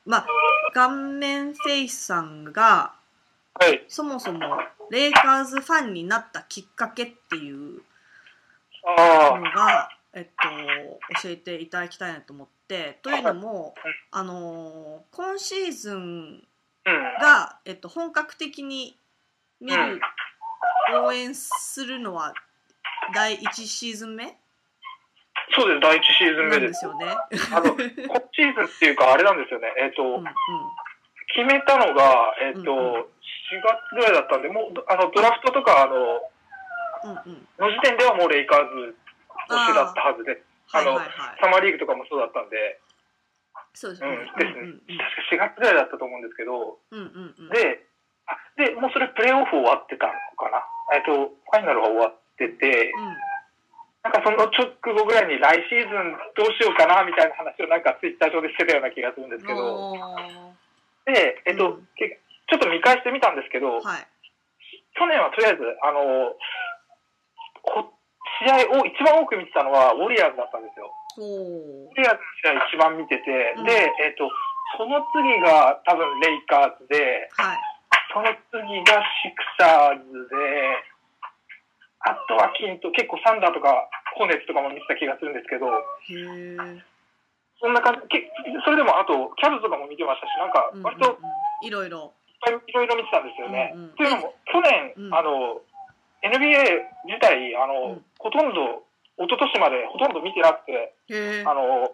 [0.04, 0.26] まあ
[0.74, 2.94] 顔面フェイスさんが
[3.60, 3.84] はい。
[3.88, 4.38] そもそも
[4.90, 7.82] レイカーズファンになったきっかけっていう
[8.86, 13.74] あのが、えっと、教えていただきたいなと思ってというのも、
[14.10, 16.42] あのー今シーズン。
[17.20, 18.96] が、えっと、本格的に
[19.60, 20.00] 見うんる、
[21.04, 22.32] 応援するのは
[23.14, 24.36] 第1シーズン目？
[25.54, 26.68] そうです、第一シーズン目で。
[26.68, 27.06] ですすよね。
[27.52, 27.84] あの、今
[28.32, 29.68] シーズンっていうか、あれなんですよね。
[29.78, 30.24] えっ、と、うんうん
[31.34, 33.04] 決めたのが、えっ、と、うんうん
[33.48, 35.94] 4月ぐらいだったんで、もう、あの、ドラフトとか、あの、
[37.04, 38.96] うんうんの時点ではもうレイカーズ
[39.48, 41.38] としてだったはずで、あの、はいはいはい。
[41.40, 42.78] サマーリーグとかもそうだったんで、
[43.74, 44.08] そうですね。
[44.08, 44.60] うん、ですね。
[44.60, 47.48] うんうん確か4月ぐらいだったと思うんですけど、うんうんうん。
[47.50, 47.84] で、
[48.28, 50.62] あ、で、もうそれプレイオフ終わってたのかな？
[50.92, 53.16] えっと、ファイナルが終わってて、うん
[53.98, 59.92] なんかその直後ぐらいに来シーズンどうしようかなみたいな話をなんかツイッター上でしてたような気がするんですけど、
[61.04, 64.06] で、えっと、うんけちょっと見返してみたんですけど、はい。
[64.96, 66.32] 去年はとりあえず、あの、
[67.60, 67.92] こ
[68.38, 70.90] 試合を一番多く見てたのはウォリアーズだったんですよ。
[71.18, 72.22] ウォリアーズ
[72.54, 74.30] の試合一番見てて、うんで、えっと、
[74.78, 77.58] その次が多分レイカーズで、はい。
[78.14, 80.78] その次がシクサーズで、
[82.06, 83.74] あとはキント、結構サンダーとか
[84.14, 86.82] ホーネッツとかも見てた気がするんですけど、へえ。
[87.60, 88.30] そんな感じ、け
[88.64, 91.18] それでもあと、キャブズとかも見てましたし、なんか割と
[91.62, 92.14] いろいろ。
[92.40, 93.72] ぱいいろいろ見てたんですよね。
[93.74, 95.60] うんうんっていうのも、去年、うんあの、
[96.22, 98.82] NBA 自体、あの、うんほとんど、
[99.18, 100.94] 一昨年までほとんど見てなくて。
[101.46, 101.90] あの、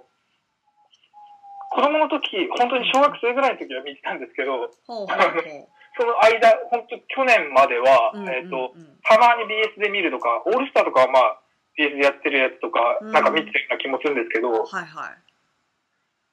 [1.75, 5.69] 子供の時、本当に小学生ぐらいの時は見てたんですけど、ほうほうほう。
[5.99, 11.41] その間、本当去年までは、うんうんえっ、と、うんたまに BS で見るとか、オールスターとかはまあ、
[11.77, 15.19] BS でやってるやつとか、うんなんか見てるような気もするんですけど、はいはい。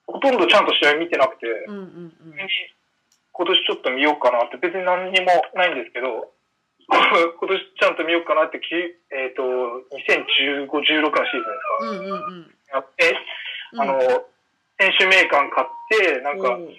[0.08, 2.36] ほとんどちゃんと試合見てなくて、うんうんうん。
[3.34, 6.32] 今年ちょっと見ようかなって、別に何にもないんですけど、
[7.39, 11.77] 今年ちゃんと見ようかなって、きえっ、と、2015、16のシーズンですか。
[11.80, 12.56] うんうんうん。
[12.73, 13.17] やって、
[13.77, 13.99] あの、
[14.80, 16.75] 選手名鑑買って、なんか、おう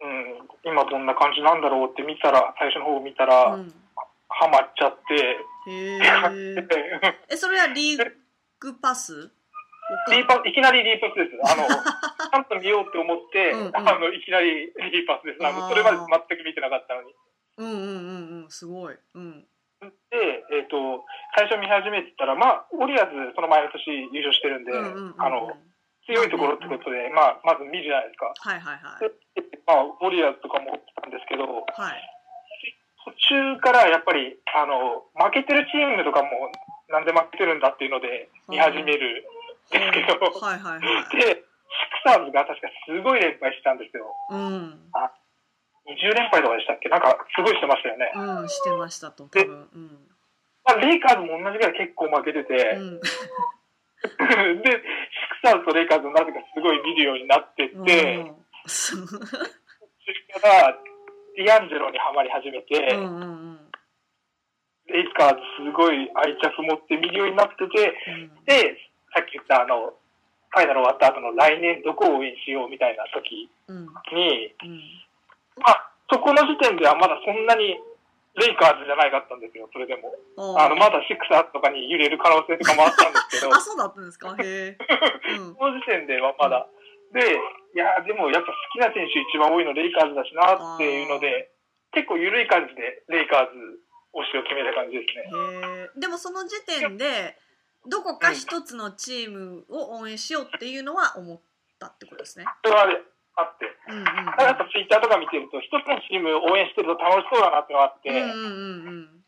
[0.00, 3.74] うん、今どんな感じなんだろうって見たら、最初の方見たら、うん
[4.28, 6.62] ハマっちゃって、へ買っえ。
[6.62, 7.00] て、
[7.32, 8.12] え、それはリー
[8.60, 9.32] グパス？
[10.10, 11.52] リーパス、いきなりリーパスです。
[11.52, 11.64] あの、
[12.30, 15.44] ちゃんと見ようって思って、うんうんあの、いきなりリーパスです。
[15.44, 17.14] あの、それまで全く見てなかったのに。
[17.58, 17.84] うんうんう
[18.40, 18.96] んうん、すごい。
[19.14, 19.46] うん。
[19.82, 19.86] で、
[20.54, 21.04] えっ、と、
[21.36, 25.22] 最初見始めてたら、まあ、オリアーズ、その前の年優勝してるんで、うんうんうんうん。
[25.22, 25.52] あの、
[26.06, 28.32] 強いところってことで、まあ、まず見るじゃないですか。
[28.32, 29.10] はいはいはい。
[29.36, 32.00] で、まあ、ウォリアーズとかも来たんですけど、はい。
[33.04, 33.12] 途
[33.56, 36.30] 中からやっぱり、あの、負けてるチームとかも、
[36.88, 41.16] なんで負けてるんだっていうので、見始めるんですけど、はいはいはい。
[41.16, 41.44] で、シ
[42.02, 44.08] クサーズが確かすごい連敗したんですよ。
[44.30, 44.88] うん。
[45.88, 46.88] 20連敗とかでしたっけ？
[46.88, 48.12] なんか、すごいしてましたよね。
[48.14, 49.68] うん、してましたと、多分。
[49.72, 50.08] うん。
[50.64, 53.00] まあ、レイカーズも同じぐらい結構負けてて、うん。
[54.62, 54.76] で、シ
[55.42, 57.80] クサーズとレイカーズをなぜかすごい見るようになってって、う
[58.24, 58.36] ん。
[58.66, 59.02] それ
[60.40, 60.78] から、
[61.36, 63.24] ディアンジェロにはまり始めて、うんうんう
[63.54, 63.70] ん。
[64.86, 68.44] レイカーズすごい愛着持って見るようになってて、うん。
[68.44, 68.76] で、
[69.14, 69.94] さっき言ったあの、
[70.50, 73.86] ファイナル終わった後の来年どこを応援しようみたいな時うん。
[74.12, 74.80] に、うん
[75.60, 77.76] まあ、そこの時点ではまだそんなに
[78.38, 80.14] レイカーズじゃないかったんですよ、それでも。
[80.58, 84.36] あの、まだシクサーズとかに揺れる可能性とかもあったんですけど、 あ、そうだったんですか？
[84.38, 84.78] へえ。
[85.38, 85.54] うん。
[85.54, 86.66] その時点ではまだ。
[87.12, 87.34] で、
[87.74, 91.50] いや、でもやっぱ好きな選手一番多いのレイカーズだしなっていうので、
[91.92, 93.80] 結構緩い感じでレイカーズ
[94.14, 95.22] 推しを決めた感じですね。
[95.22, 96.00] へえ。
[96.00, 97.36] でもその時点で、
[97.86, 101.40] どこか一つのチームを応援しようっていうのは思っ
[101.78, 102.44] たってことですね。
[102.62, 102.86] それは
[103.38, 103.70] あって。
[103.88, 108.16] うんうんただやっぱツイッターとか見てると、一つのチームを応援してると楽しそうだなってのがあって、うん。
[108.16, 109.24] うんうん。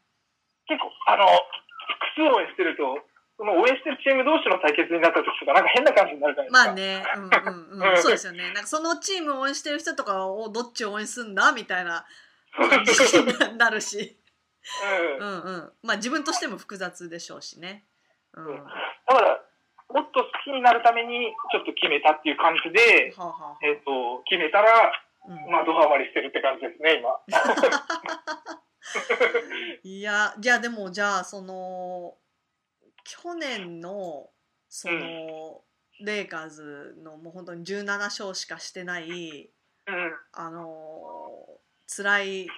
[0.67, 2.99] 結構、あの、複数応援してると、
[3.41, 6.67] その応援してるチーム同士の対決になった時とか、なんか変な感じになるじゃないですか。
[6.67, 8.53] まあね、うんうんうん、そうですよね。
[8.53, 12.05] なんかそのチームを応援してる人とかをどっちを応援すんだみたいな
[12.53, 14.21] 感じになるし、
[15.19, 15.25] う。
[15.25, 15.73] うんんうん。
[15.83, 17.85] まあ自分としても複雑でしょうしね。
[18.35, 18.47] うん。
[18.47, 19.41] だから、
[19.93, 24.93] もっと好きになるために、ちょっと決めたっていう感じで、あ、はあはえっ、と、決めたら、
[25.27, 27.21] うんまあ、ドハマりしてるって感じですね、今。
[29.85, 32.17] いやじゃあでもじゃあその
[33.05, 34.31] 去年の
[34.69, 35.63] その、
[36.01, 39.51] レイカーズのもう本当に17勝しかしてない
[39.87, 40.13] うん。
[40.33, 42.49] あの辛い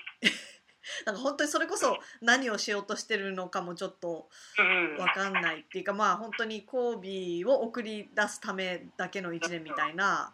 [1.07, 4.97] なんか本当にそれこそ何をしようとしてるのかもちょっとうん。
[4.97, 10.33] 分かんないっていうかまあ本当にコービーを送り出すためだけの1年みたいな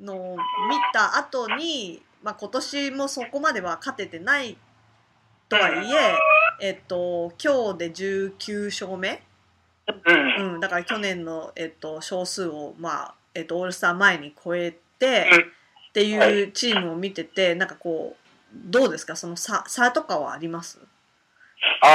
[0.00, 0.42] のを見
[0.92, 4.56] た後に、まあ、今年もそこまでは勝ててない
[5.48, 6.14] とはいえ、
[6.60, 9.22] えっと、今日で19勝目、
[9.86, 10.54] うん。
[10.54, 15.52] うん、だから去年の、えっと、勝数を、まあえっと、オールスター前に超えてうん
[15.90, 19.16] っていうチームを見ててなんかこうどうですか？
[19.16, 20.78] その差差とかはあります？
[21.82, 21.86] あ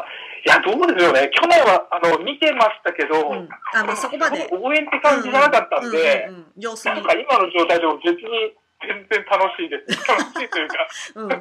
[0.00, 0.04] あ、
[0.44, 1.30] いや、どうですよね。
[1.32, 4.48] 去年は、あの、見てましたけど、うん、あまあそこまで。
[4.50, 6.94] 応援って感じじゃなかったんで、うんうんうん様子見。
[6.96, 9.92] なんか今の状態でも別に全然楽しいです。
[10.08, 11.28] 楽しいというか、うん。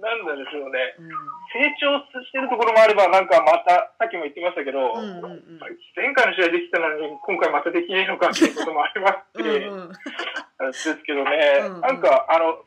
[0.00, 0.94] なんなんでしょうね。
[0.98, 1.08] うん。
[1.52, 5.60] 成長してるところもあれば、なんかまた、さっきも言ってましたけど、うんうんうん。
[5.94, 9.14] 前回の試合できたのに、今回またできないのかっていうこともありまし。
[9.42, 9.92] て、うんうん。
[10.72, 11.80] ですけどね、うんうん。
[11.82, 12.64] なんか、あの、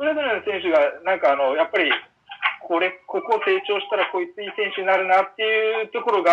[0.00, 1.92] それぞれの選手が、なんかあの、やっぱり、
[2.64, 6.32] これ、ここ成長したらこいついい選手になるなっていうところが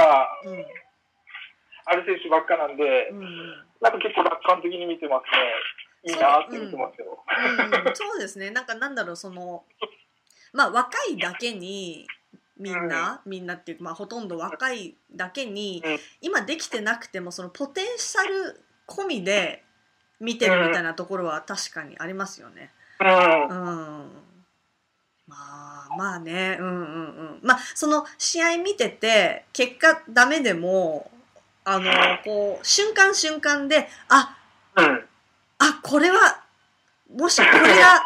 [1.84, 3.19] ある選手ばっかなんで、うん。
[3.19, 6.12] うんなんか結構楽観的に見てますね。
[6.12, 7.23] いいなって見てますよ。
[7.86, 7.95] うん。
[7.95, 8.49] そうですね。
[8.49, 9.65] なんかなんだろうその
[10.51, 12.08] まあ若いだけに
[12.58, 15.99] みんな、みんなっていうか、まあ、ほとんど若いだけに、うん。
[16.21, 19.63] 今できてなくてもそのポテンシャル込みで
[20.19, 22.71] 見てるみたいなところは確かにありますよね。
[23.00, 23.08] うん。
[23.08, 23.54] う
[24.06, 24.12] ん。
[25.28, 26.58] まあまあね。
[26.60, 26.78] うんうんう
[27.36, 27.40] ん。
[27.44, 31.12] まあその試合見てて結果ダメでも
[31.70, 31.92] あの、
[32.24, 34.38] こう、瞬間瞬間で、あ、
[34.78, 35.06] うん。
[35.60, 36.42] あ、これは、
[37.14, 38.02] もしこれが、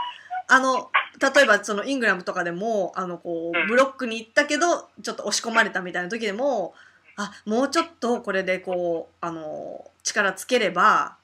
[0.47, 0.89] あの、
[1.35, 6.73] 例えばそのイングラムとかでも、あの、こうブロックに行ったけど、ちょっと押し込まれたみたいな時でも、
[7.17, 11.17] あ、もうちょっとこれでこう、あの、力つければ、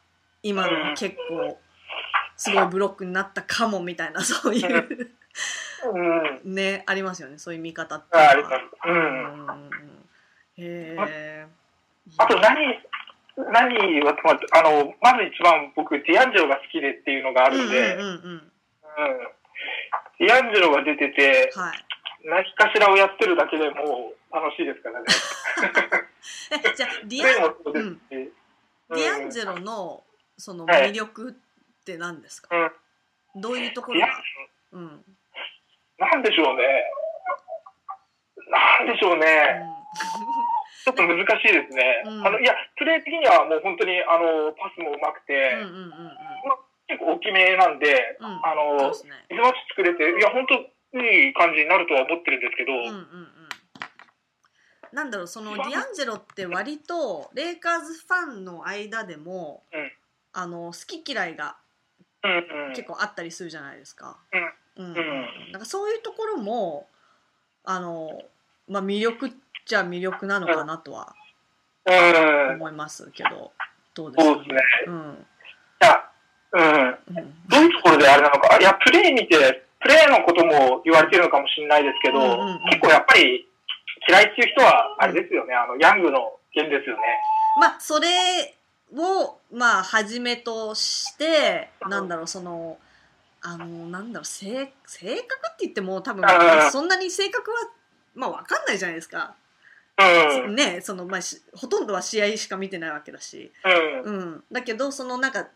[0.43, 1.57] 今のは結構、
[2.37, 5.11] すごいブロックになったかもみたいな、 そういう、
[5.93, 6.53] うん。
[6.55, 8.35] ね、ありますよね、そういう見方ってあ。
[8.35, 8.55] ります。
[8.55, 8.89] う。
[8.89, 9.69] うんんうんうん
[10.59, 11.47] へえ。
[12.17, 12.79] あと何、
[13.35, 18.31] 何は、まあの、まず一番僕、ディアンジェロが好きでっていうのがあるんで、うんうんうんうん。
[18.31, 19.27] うん
[20.19, 21.85] ディアンジェロが出てて、はい。
[22.25, 25.05] 何かしらをやってるだけでもう楽しいですからね。
[26.71, 27.47] え、じゃあ、ディア
[27.81, 28.01] ン。
[28.09, 30.03] ディアンジェロロの、
[30.37, 31.33] そのはい魅力っ
[31.87, 33.41] て何ですか、うん。
[33.41, 34.07] どういうところが、
[34.73, 35.05] うん。
[35.97, 36.83] なんでしょうね。
[38.51, 39.63] なんでしょうね。
[40.83, 42.03] ちょっと難しいですね。
[42.05, 46.17] うんあの、いや、プレー的にはもう本当に、あの、パスも上手くて、うんうんうんうん
[46.89, 48.29] 結構大きめなんで、うん。
[48.29, 48.45] うん。
[48.45, 48.95] あのね。
[49.29, 53.27] 水増し作れて、いや、本当いい感じになるとは思ってるんですけど、うんうんうん。
[54.93, 59.91] なんだろう、そのディアンジェロって割と、レイカーズファンの間でも、うん
[60.31, 61.57] あの、好き嫌いが。
[62.75, 64.17] 結構あったりするじゃないですか。
[64.75, 64.93] うん。
[65.51, 66.87] なんかそういうところも、
[67.63, 68.21] あの、
[68.67, 69.31] まあ魅力っ
[69.65, 71.15] ちゃ魅力なのかなとは
[71.85, 71.91] う
[72.51, 72.55] ん。
[72.55, 73.51] 思いますけど、
[73.93, 74.33] どうですか？
[74.33, 74.61] そうですね。
[74.87, 74.95] うん。
[76.53, 76.65] うん。
[77.17, 77.33] うん。
[77.47, 78.57] どういうところであれなのか？
[78.59, 83.47] いや、プレー見て、プレーのことも言われてるのかもしれないですけど、うんうんうん結構やっぱり
[84.09, 87.01] 嫌いっていう人は、あれですよね、あの、ヤングの件ですよね。
[87.59, 88.56] まあそれ
[88.95, 92.77] をまあはじめとしてなんだろうその
[93.41, 97.57] あのなんだろう性性格って言っても多分うんそんなに性格は
[98.15, 99.35] まあわかんないじゃないですか、
[99.97, 100.55] うん。
[100.55, 103.51] ねそのまあしほとんどは試合しか見てないわけだし、
[104.05, 104.13] うん。
[104.13, 105.47] うん、だけどそのなんか、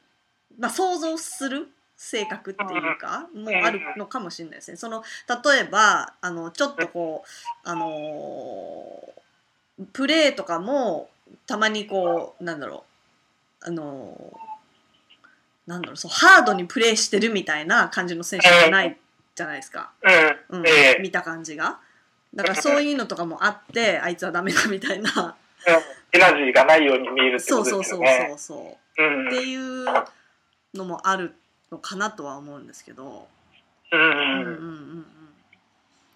[0.60, 4.78] まあ、想像する性格っていうかもあるのかもしれないですね。
[4.78, 5.04] その
[5.44, 9.22] 例えばあのちょっとこうあのー
[9.94, 11.10] プレーとかも
[11.48, 12.91] たまにこうなんだろう
[13.62, 14.52] あのー
[15.68, 18.98] なんだろうそうハードにプレーしてるみたいな感じの選手じゃない
[19.36, 19.92] じゃないですか、
[20.50, 20.64] うん。
[21.02, 21.80] 見た感じが。
[22.34, 25.36] だからそういうのとかもあってあいつはダメだみたいな
[26.12, 28.28] エナジーがないように見えるってそうことそうそうですよね。
[28.30, 29.28] そうそううん。
[29.28, 29.86] っていう
[30.74, 31.36] のもある
[31.72, 33.28] のかなとは思うんですけど、
[33.92, 34.48] ううんうんうんん。
[34.48, 34.52] う
[35.00, 35.06] ん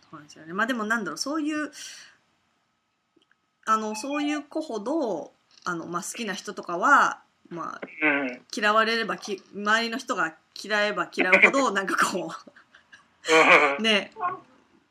[0.10, 1.72] そうですよねまあでもなんだろうそういう
[3.66, 5.32] あのそういう子ほど
[5.66, 8.42] あの、まあ、好きな人とかは、まあ、うん。
[8.56, 12.32] 嫌われればき周りの人が嫌えば嫌うほど なんかこ
[13.80, 14.12] うね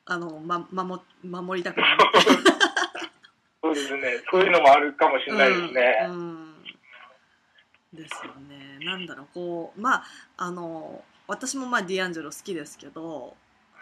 [0.06, 2.00] あの、ま、守守りたくなる
[3.62, 4.22] そうですね。
[4.30, 5.98] そういうのもあるかもしれないですね。
[6.08, 6.54] うんうん
[7.94, 8.84] ですよね。
[8.84, 10.04] なんだろうこうまあ
[10.36, 13.36] あの私もまあディアンジェロ好きですけど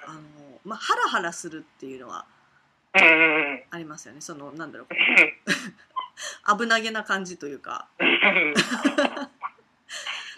[0.06, 0.20] あの
[0.64, 2.26] まあハラハラするっていうのは
[2.92, 4.20] ありますよね。
[4.20, 4.84] そのなんだろ。
[4.84, 4.88] う
[6.58, 7.88] 危なげな感じというか。
[7.98, 8.54] うん。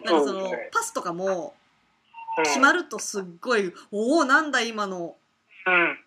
[0.04, 1.54] なんかそのパスとかも
[2.38, 2.44] うん。
[2.44, 5.16] 決まるとすっごいおおなんだ今の
[5.66, 5.98] うん。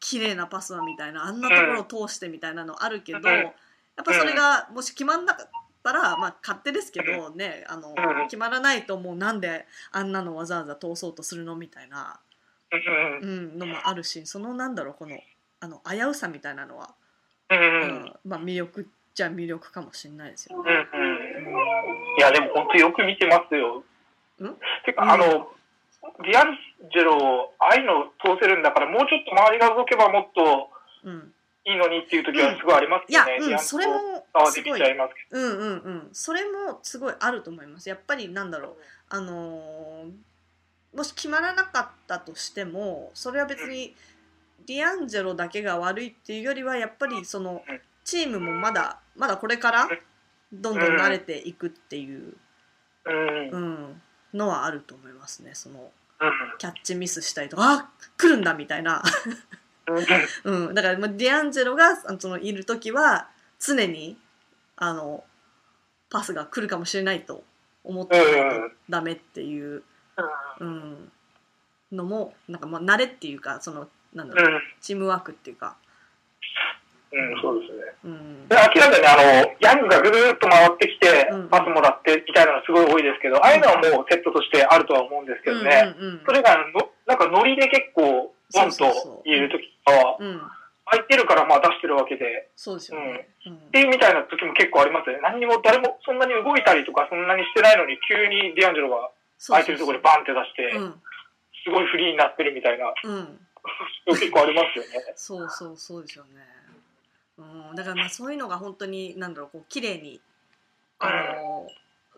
[0.00, 3.24] 綺麗なパスはみたいなあんなところを通してみたいなのあるけど、うん。
[3.26, 3.52] やっ
[4.04, 5.50] ぱそれがもし決まんなかっ
[5.82, 8.24] たら、まあ勝手ですけどねあのうん。
[8.24, 12.20] 決まらないともうなんであんなのわざわざ通そうとするのみたいな、
[12.72, 13.18] うん。
[13.22, 15.18] うん、のもあるしそのなんだろうこの
[15.60, 16.94] あの危うさみたいなのは、
[17.50, 20.60] うんまあ、魅力じゃ魅力かもしれないですよ。
[20.60, 20.72] うね。
[20.72, 22.18] んうん。
[22.18, 23.84] いや、でも本当よく見てますよ。
[24.42, 24.54] ん？
[24.84, 25.24] てか、あの、
[26.24, 26.58] ディアン
[26.92, 30.70] ジェロ、ああいうの通せるんだから、もうちょっと周りが動けばもっと
[31.04, 31.32] うん、
[31.64, 34.80] いいのにっていう時はすごいありますいやよね。、うん、アンそれもすきごい。
[34.80, 36.08] ちゃいますけうんうんうん。
[36.12, 37.88] それもすごいあると思います。
[37.88, 38.76] やっぱりなんだろう。
[39.10, 40.10] あのー
[40.96, 43.96] もし決まらなかったとしてもそれは別に
[44.64, 47.80] ディアンジェロだけが悪いっていうよりはやっぱりそのうん。
[48.04, 49.88] チームもまだまだこれから
[50.52, 52.34] どんどん慣れていくっていう、
[53.04, 53.10] ど。
[53.12, 54.02] うん。
[54.34, 55.52] のはあると思いますね。
[55.54, 55.90] その
[56.58, 59.02] キャッチミスしたりとかあ来るんだみたいな、
[60.44, 64.16] うん、だからまあディアンジェロがそのいる時は常に
[64.76, 65.24] あの
[66.10, 67.44] パスが来るかもしれないと
[67.84, 69.82] 思ってないとダメっていう、
[70.60, 71.12] うん、
[71.92, 74.60] のもなんかまあ慣れっていうかそのなんだろう、うん。
[74.80, 75.76] チームワークっていうか、
[77.14, 77.82] うん、そうですね。
[78.04, 85.94] うんで、明らかにあの、ヤングがぐるーっと回ってきてうん、パスもらってみたいなのすごい多いですけど、ああいうのはもうセットとしてあるとは思うんですけどね。
[85.96, 90.18] うんうんそれがの、なんかノリで結構、ボンと言えるときとかは、
[90.86, 93.28] 空いてるからまあ出してるわけで、そうですよね。
[93.46, 95.20] うんっていうみたいな時も結構ありますよね。
[95.22, 99.10] 何にも誰もそんなに動いたりとかそんなにしてないのに急にディアンジェロが
[99.48, 100.94] 空いてるところでバンって出して、うん。
[101.64, 103.40] すごいフリーになってるみたいな、うん。
[104.06, 105.12] 結構ありますよね。
[105.16, 106.53] そうそうそうですよね。
[107.38, 110.20] うん、だからまあそういうのが本当になんだろうこう綺麗に
[110.98, 111.66] あの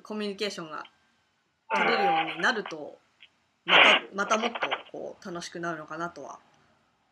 [0.02, 0.84] コミュニケーションが
[1.74, 2.98] 取れるようになると
[3.64, 4.58] またまたもっと
[4.92, 6.38] こう楽しくなるのかなとは、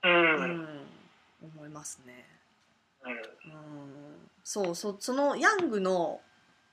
[0.05, 0.13] うん。
[0.13, 0.63] ううん。
[0.63, 0.69] ん、
[1.57, 2.25] 思いますね。
[3.05, 3.15] うん、
[4.43, 6.21] そうそそのヤングの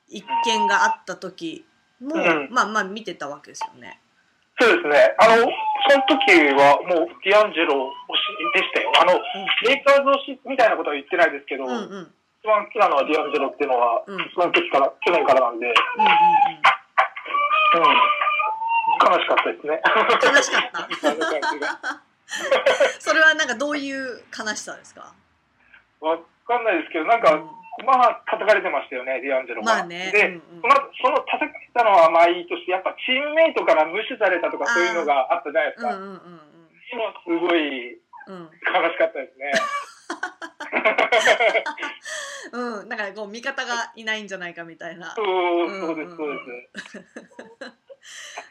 [0.07, 1.65] 一件があった時
[1.99, 3.99] も、うんまあまあ見てたわけですよね。
[4.59, 5.15] そうですね。
[5.19, 5.47] あの、
[5.91, 8.91] その時はもうディアンジェロ推しでしたよ。
[9.01, 9.19] あの、
[9.67, 11.75] レイカーズ推しみたいなことは言ってないですけど、うん、うん。
[11.75, 14.15] うんうん一番好きなのはディアンジェロっていうのは、うん。
[14.15, 15.73] うんその時から、去年からなんで、うん。
[18.97, 19.79] 悲しかったですね。
[20.25, 20.89] 悲しかった。
[22.99, 25.13] それはなんかどういう悲しさですか、
[25.99, 26.17] わ
[26.47, 29.75] かんないですけど、なんか、うんまあ、叩かれてましたよね、ディアンジェロが。
[29.79, 30.11] まあね。
[30.11, 30.61] で、うんうん。
[30.61, 35.95] その、その叩かれたのはまあいいとして、やっぱチームメイトから無視されたとかそういうのがあったじゃないですか。
[35.95, 36.41] うんうんうん。
[36.91, 37.95] 今すごい
[38.27, 38.49] うん。
[38.51, 39.51] 悲しかったですね。
[42.51, 42.81] うん。
[42.81, 45.15] うんだからこう味方がいないんじゃないかみたいな。
[45.15, 45.25] そう、
[45.69, 47.05] そうです、そうです。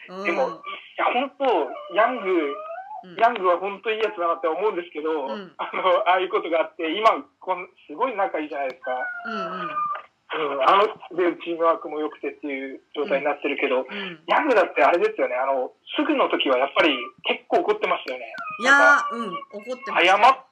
[0.09, 0.25] うん。
[0.25, 0.51] でも、い
[0.97, 1.45] や、本当、
[1.95, 2.55] ヤング、
[3.05, 3.16] うん。
[3.16, 5.53] ヤングは本当いいやつだなって思うんですけど、うん。
[5.57, 8.92] あの、ああいうことがあって、今、こんすごい仲いいじゃないですか。
[9.26, 9.70] うんうん。
[10.30, 10.86] うん、あの、
[11.18, 14.20] で、チームワークも良くてっていう状態になってるけど、うん。
[14.28, 16.94] ヤングだってあれですよね、あの、すぐの時はやっぱり
[17.24, 18.32] 結構怒ってましたよね。
[18.61, 20.46] いやーうん怒ってました謝っ、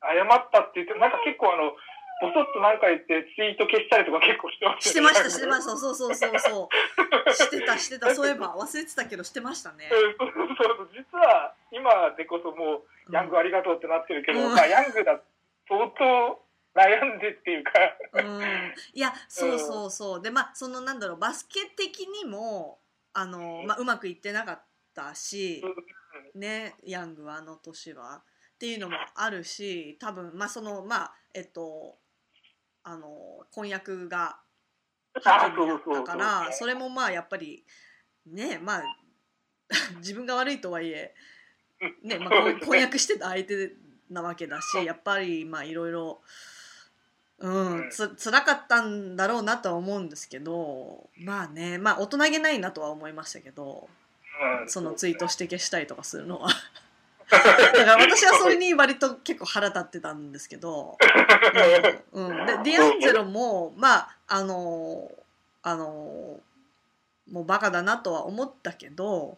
[0.00, 1.76] 謝ったって言って、なんか結構あの、
[2.20, 5.76] ボソッとなんか言ってツイート消したりとか結構してまししたてましたしてましした。
[5.76, 7.30] そうそうそうそう。
[7.32, 8.14] してたしてた。
[8.14, 9.88] そういえば忘れてたけどしてましたね。
[9.88, 9.94] た。
[9.94, 14.54] そうそうそう、実は今でこそもう、ヤングありがとうってなってるけど、うん。
[14.54, 15.20] まあヤングだ、
[15.68, 16.42] 相当
[16.74, 17.72] 悩んでっていうか、
[18.14, 18.42] うん、
[18.94, 20.22] いやそうそうそう。
[20.22, 22.80] でまあそのなんだろうバスケ的にも
[23.12, 24.62] あの、まあ、うまくいってなかっ
[24.94, 25.62] たし、
[26.34, 28.22] ねヤングはあの年は。
[28.54, 31.96] っていうのもあるし多分まあそのまあえっと
[32.88, 34.38] あの婚約が
[35.14, 37.64] あ破棄になっそうそうそうたからそれもまあやっぱり
[38.26, 38.82] ねまあ
[39.98, 41.14] 自分が悪いとはいえ、
[42.02, 43.72] ねまあ、婚婚約してた相手
[44.08, 46.22] なわけだしやっぱりまあいろいろ。
[47.40, 53.88] うん、つ辛かったんだろうなとは思うんですけどまあねまあ大人げないなとは思いましたけど
[54.60, 56.48] うんそのツイートして消したりとかするのは
[57.30, 60.96] だから私はそれに割と結構腹立ってたんですけど、
[62.12, 62.26] うん。
[62.28, 65.10] うん、でディアンジェロもまああの
[65.62, 66.40] あの
[67.30, 69.36] もうバカだなとは思ったけど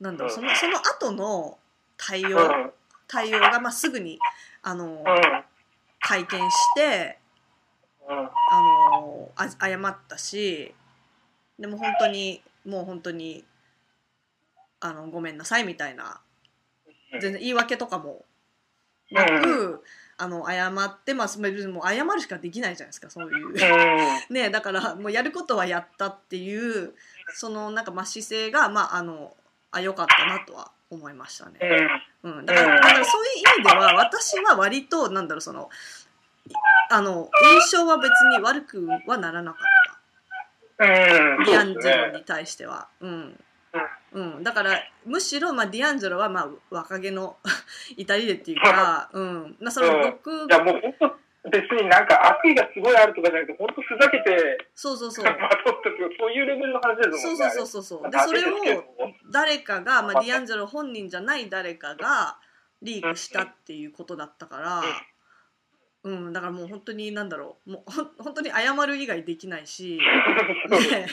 [0.00, 1.58] なんだろうそのその後の
[1.96, 2.70] 対応うん。
[3.08, 4.18] 対応がまあすぐに
[4.62, 5.04] あのうん。
[6.00, 7.18] 会見して
[8.08, 8.16] うん。
[8.16, 8.28] あ
[9.00, 10.74] のあ謝ったし
[11.58, 13.44] でも本当にもう本当に
[14.80, 16.20] あのごめんなさいみたいな
[17.20, 18.24] 全然言い訳とかも。
[19.10, 19.84] なく、
[20.16, 23.48] あの謝ってまあ別にもう謝るしかできないじゃないですかそういう。
[23.48, 23.54] うん。
[24.34, 26.94] ねだからもうやることはやったっていう
[27.34, 29.36] そのなんかまあ姿勢がまああの
[29.70, 31.58] あ良かったなとは思いましたね。
[32.22, 32.38] うん。
[32.38, 35.70] うん、だからだからそういう意味では私は割となんだろうその
[36.46, 36.52] い
[36.90, 39.62] あの印象は別に悪くはならなかっ
[40.78, 40.84] た。
[40.84, 41.44] うん。
[41.44, 42.88] ディアンジロに対しては。
[43.00, 43.44] うん
[44.12, 47.36] うん、だからむしろ、まあ、ディアンジェロは、まあ、若気の
[47.96, 49.20] 至りでっていうか、う。
[49.20, 49.56] ん。
[49.58, 50.02] まあ、そのうん。
[50.02, 55.24] 僕いやもう本当別になんか悪意がすごいあるとかじゃなくて本当ふざけてそうそうそう。
[55.40, 55.74] まとっ
[56.18, 57.50] そういうレベルの話ですもんね。
[57.50, 58.10] そうそうそうそうそう。
[58.10, 58.84] でそれを
[59.30, 62.38] 誰かが、まあ、ディアンジェロ本人じゃない誰かが
[62.80, 64.82] リークしたっていうことだったから、
[66.04, 67.72] うん、だからもう本当になんだろう。
[67.72, 69.98] もうほん本当に謝る以外できないし。
[70.70, 71.08] ね。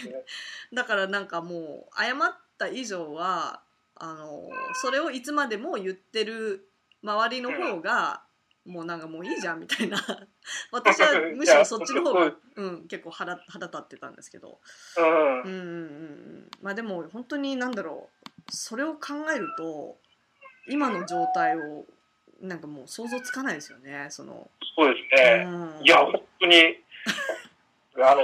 [0.73, 3.61] だからなんかもう謝った以上は
[3.95, 6.69] あのそれをいつまでも言ってる
[7.01, 8.21] 周りの方が、
[8.65, 9.97] もうなんかもういいじゃんみたいな。
[10.71, 14.59] 私はむしろそっちの方が、 うん、結構腹腹立ってたんですけど。
[14.97, 15.05] うん。
[15.05, 15.55] うんうんうんう
[16.41, 16.51] ん。
[16.61, 18.51] まあでも本当に何だろう。
[18.51, 19.97] それを考えると
[20.67, 21.85] 今の状態を
[22.41, 24.07] なんかもう想像つかないですよね。
[24.09, 25.43] その、そうですね。
[25.45, 26.83] うん、いや、本当に、
[27.97, 28.21] あの、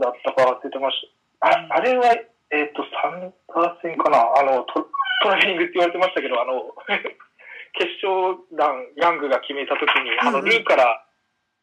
[0.00, 1.08] だったか忘れてまし
[1.40, 1.48] た。
[1.48, 2.16] ああれは、
[2.50, 4.18] えっ、と、サンダー戦かな。
[4.18, 4.88] あのト、
[5.22, 6.74] トライリングって言われてましたけど、あの、
[7.78, 10.50] 決勝弾、ヤングが決めたときに、あの、うんうん。
[10.50, 11.06] ルーから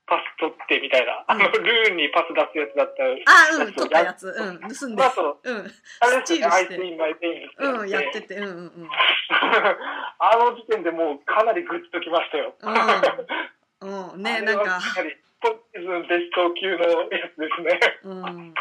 [0.08, 3.04] パス取ってみたいな、あの、ルーにパス出すやつだった。
[3.04, 4.28] あうん取ったやつ。
[4.28, 5.04] うん盗んで。
[5.12, 5.54] その後、う。
[5.54, 5.72] ん。
[6.00, 8.36] あれですよね、 Ice i n my vein うんやってて。
[8.36, 8.90] うんうんうん。
[10.20, 12.56] あの時点でもうかなりグッときましたよ。
[12.62, 14.14] うん。
[14.14, 17.80] うん、ね、 なんか、やはり、今シーズンベスト級のやつですね。
[18.04, 18.54] うん、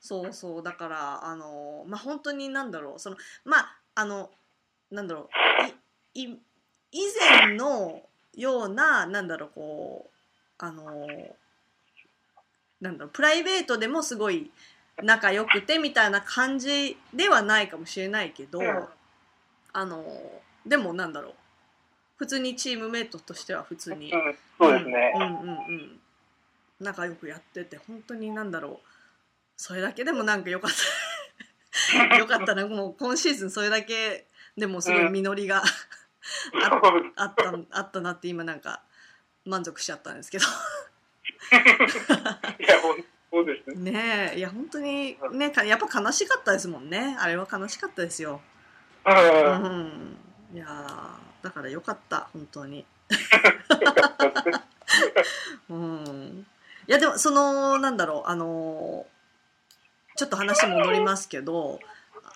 [0.00, 4.30] そうそう、だから、あの、まあ、本当になんだろう、その、まあ、あの、
[4.90, 5.28] なんだろ
[6.14, 6.38] う、い、い、
[6.92, 7.00] 以
[7.46, 8.02] 前の
[8.34, 10.14] ような、なんだろう、こう、
[10.58, 11.06] あの、
[12.80, 14.50] なんだろう、プライベートでもすごい
[15.02, 18.88] 仲良くてみたいな感じではないかもしれないけど、うん
[19.72, 20.04] あの、
[20.66, 21.34] でもなんだろう、
[22.16, 25.12] 普通にチームメイトとしては普通に、うん、そうですね。
[25.14, 26.00] うんうんうんうん
[26.80, 28.89] 仲良くやってて本当になんだろう
[29.60, 30.70] それだけでもなんか良かっ
[32.08, 32.16] た。
[32.16, 32.66] 良かったな。
[32.66, 35.62] もう今シーズンそれだけでもすごい実りが、
[36.24, 38.82] そうあったあったなって今なんか
[39.44, 40.46] 満足しちゃったんですけど。
[42.58, 42.80] いや、
[43.30, 43.90] そうですね。
[43.92, 47.18] ねえいや本当にねかやっぱ悲しかったですもんね。
[47.20, 48.40] あれは悲しかったですよ、
[49.04, 49.14] うん。
[49.14, 50.16] うん、
[50.54, 52.86] いやーだから良かった本当に。
[55.68, 56.46] うん。
[56.88, 59.06] いやでもそのなんだろうあの
[60.16, 61.80] ちょっと話戻りますけど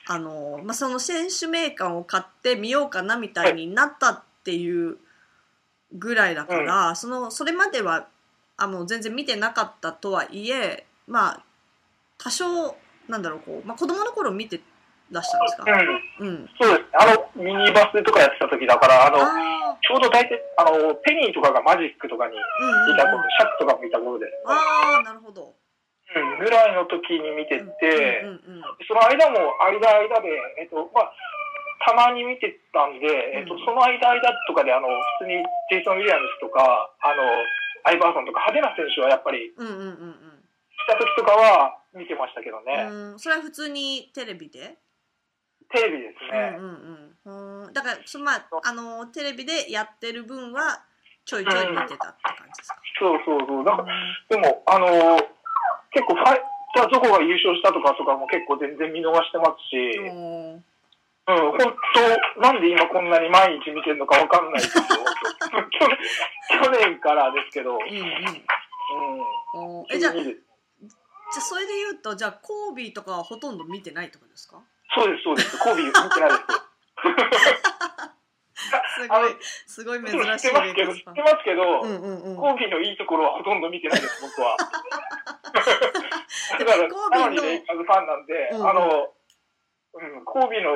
[0.07, 4.99] あの、まあ、その選手名鑑を買ってみようかなみたいになったっていう
[5.93, 8.09] ぐらいだから、そのそれまでは
[8.57, 11.43] あの全然見てなかったとはいえまあ
[12.18, 12.77] 多少
[13.09, 14.61] なんだろうこう、まあ、子供の頃見て
[15.11, 15.64] らしたんですか？
[16.20, 16.29] うん。
[16.29, 16.87] うんそうですね。
[16.95, 24.39] あの、ミニバスとかやってた時だから、あの、あちょうど大体、あの、ペニーとかがマジックとかにいーうんうんうんた頃、シャツとかもいた頃ですね。
[24.47, 25.55] あーなるほど
[26.14, 28.22] うん、ぐらいの時に見てて、
[28.86, 30.28] その間も、間間で、
[30.61, 31.12] えっと、まあ、
[31.84, 33.00] たまに見てたん。
[33.00, 34.88] で、えっと、その間間とかで、あの、
[35.18, 37.22] 普通にジェイソン・ウィリアムスとか、あの、
[37.84, 39.66] アイバーソンとか派手な選手はやっぱり、うん。
[39.66, 39.74] うん。
[39.74, 40.44] うん。
[40.84, 42.88] 来た時とかは見てましたけどね。
[42.88, 43.18] うん。
[43.18, 44.76] それは普通にテレビで
[45.72, 46.57] テレビですね。
[46.59, 46.64] うん。
[46.64, 47.14] うん。
[47.24, 47.64] うん。
[47.66, 47.72] うん。
[47.72, 50.84] だからそまああのテレビでやってる分は
[51.24, 53.64] ちょいちょい見てたって感じですか、そうそうそう。
[53.64, 53.76] なん。
[53.78, 53.86] か、う
[54.28, 54.86] でも、あの
[55.95, 56.40] 結構ファイ、
[56.74, 60.62] じゃあどこが優勝したとかとかも結構全然見逃してますし、うん、
[61.24, 61.57] 本
[62.36, 64.84] 当、なんで今こんなに毎日見てるのかわかんないですよ。
[64.84, 64.99] 去
[65.88, 65.99] 年
[66.61, 67.80] 去年からですけど、うん。
[67.80, 67.84] う
[69.82, 70.24] んえじゃあじゃ
[71.38, 74.61] あそれで言うとじゃあコービーとかはほとんど見てないってことですか？
[74.95, 75.59] そうです、そうです。
[75.59, 76.64] コービー見てないですよ。
[78.55, 79.36] すごい
[79.66, 82.36] すごい珍しい知ってますけど、知ってますけど、うんうんうん。
[82.36, 84.57] コービーのいいところはほとんど見てないです、僕は。
[84.57, 84.64] だ
[86.64, 89.12] から、コービーのなのにレイカーズファンなんで、うんあの、
[89.94, 90.70] うん、コービーの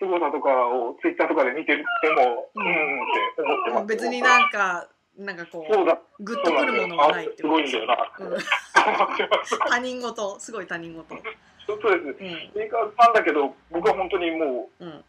[0.00, 3.06] 凄さとかをツイッターとかで見てても、ううんん、っ
[3.36, 3.86] て思ってます。
[3.86, 5.84] 別になんかなんかこそう
[6.20, 7.70] グッとくるものがないってすごいん。
[7.70, 7.96] だよな。
[9.68, 10.40] 他人事。
[10.40, 11.04] すごい他人事。
[11.66, 12.04] そうです。
[12.08, 12.50] うん。
[12.54, 15.04] レイカーズファンだけど、僕は本当にもう、うん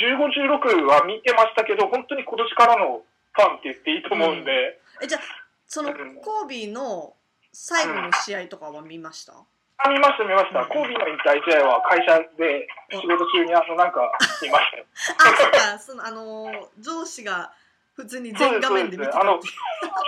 [0.00, 0.18] 15、
[0.58, 5.20] 16は見てましたけど、本当に今年からのファンって言っていいと思うんで、えじゃあ
[5.66, 7.14] そのうんコービーの
[7.52, 9.34] 最後の試合とかは見ました？
[9.78, 10.62] あ、見ました、見ました。
[10.62, 14.06] うんコービーの引退試合は会社で仕事中に、あの、なんか、
[14.42, 14.84] 見ましたよ。
[15.18, 17.52] あそっかそのあのー上司が
[17.94, 19.38] 普通に全画面で見てたっていう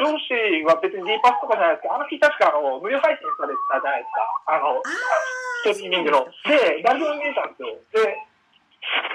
[0.03, 4.43] 上司は別に D パスとかじゃないですけど、あの日確かあの、無料配信されてたじゃないですか。
[4.47, 4.83] あの、あ
[5.67, 6.27] ストリーミングの。
[6.47, 7.75] で、ライブに見えたんですよ。
[7.95, 8.26] で、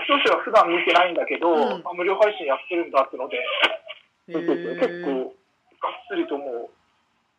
[0.08, 1.82] 上司は普段見てないんだけど、うん。
[1.86, 4.40] あ無料配信やってるんだってので、ー。
[4.40, 5.36] 見てて、結構、
[5.82, 6.76] がっつりともう、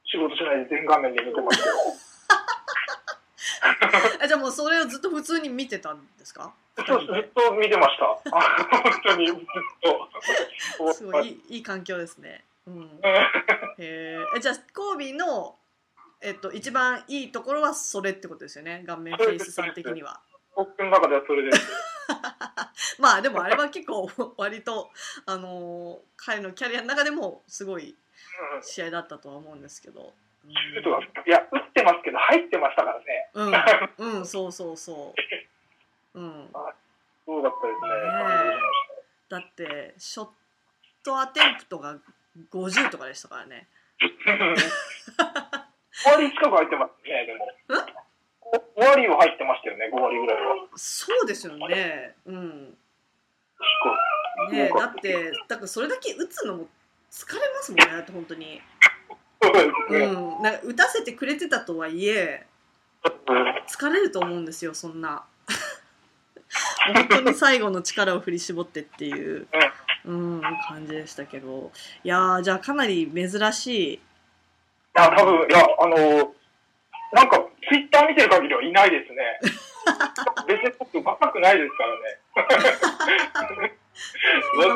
[0.06, 1.74] 仕事しないで全画面で見てましたよ。
[4.22, 6.52] えじゃあもうそれをずっと普通に見てたんですか？
[6.86, 8.04] そうずっと見てました。
[8.36, 8.40] あ
[8.82, 9.36] 本当にずっ
[10.78, 10.92] と。
[10.92, 13.00] すごいいい環境ですね、うん、
[13.78, 15.56] えじゃあコービーの、
[16.20, 18.84] えっと、一番いいところはそれってことですよね？
[18.86, 20.20] 顔面フェイスさん的には
[20.56, 21.68] 僕の中ではそれです。
[23.00, 24.90] まあでもあれは結構割と
[25.26, 27.96] あのー彼のキャリアの中でもすごい
[28.54, 30.12] うん試合だったとは思うんですけど、
[30.44, 33.30] シュートがいや、打ってますけど、入ってましたからね。
[33.98, 35.14] うん、うん、そうそうそ
[36.14, 36.50] う、 うん、
[37.26, 38.50] そうだったですね。
[38.50, 38.56] ね
[39.28, 40.28] だってショッ
[41.02, 41.96] トアテンプトが
[42.50, 43.68] 50とかでしたからね
[44.00, 44.08] ま
[44.56, 45.24] した。
[45.24, 48.01] 5 割近く入ってますね、でも。
[48.52, 50.68] 5割は入ってましたよね、5割ぐらいは。
[50.76, 52.14] そうですよね。
[52.26, 52.76] うん。
[54.46, 56.66] 確ねえだってだからそれだけ打つのも
[57.10, 58.60] 疲れますもんねだって本当に。
[59.90, 59.96] う。
[59.96, 60.42] ん。
[60.42, 62.46] なんか打たせてくれてたとはいえ
[63.04, 65.24] うん疲れると思うんですよそんな。
[66.94, 69.46] 本当に最後の力を振り絞ってっていう、
[70.04, 71.70] うん、感じでしたけど。
[72.04, 73.94] いやーじゃあかなり珍しい。
[73.94, 74.00] い
[74.94, 76.34] や、多分、いや、あの、
[77.12, 77.41] なんか、
[77.72, 79.40] ツイッター見てる限りはいないですね。
[80.46, 83.72] 別に僕、若くないですからね。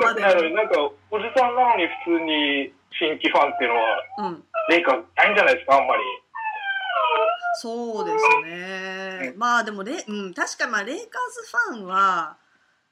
[0.00, 0.80] 若くないのに、なんか、
[1.10, 4.44] おじさんなのに普通に新規ファンっていうのは、うん。
[4.70, 6.02] レイカーズないんじゃないですか、あんまり。
[7.60, 9.34] そうですね。
[9.36, 12.38] まあでもレ、うん、確かまあレイカーズファンは、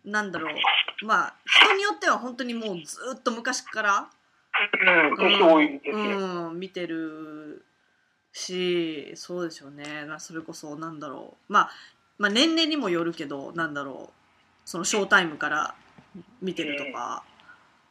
[0.05, 1.07] なんだろう。
[1.07, 4.11] まあ、人によっては本当にもうずっと昔から、
[5.16, 6.50] うん。
[6.50, 7.64] うん、見てる
[8.35, 10.05] し、そうでしょうね。
[10.07, 11.53] なそれこそ、なんだろう。
[11.53, 11.70] まあ、
[12.18, 14.12] まあ年齢にもよるけど、なんだろう。
[14.66, 15.74] そのショータイムから
[16.43, 17.22] 見てるとか、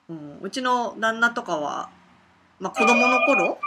[0.09, 1.89] うん、うちの旦那とかは、
[2.59, 3.57] まあ子供の頃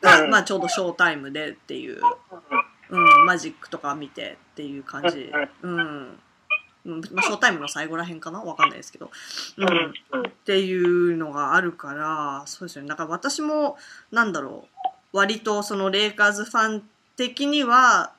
[0.00, 2.00] が、うんまあちょうどショータイムでっていう、
[2.90, 5.32] うん、マジックとか見てっていう感じ。
[5.62, 6.20] うん。
[6.84, 8.40] うんまあ、ショータイムの最後らへんかな？
[8.40, 9.10] わかんないですけど。
[9.56, 9.66] うん。
[9.66, 12.88] っていうのがあるから、そうですよね。
[12.88, 13.76] だから私も、
[14.10, 14.77] なんだろう、
[15.12, 16.82] 割とそのレイカーズファン
[17.16, 18.12] 的には、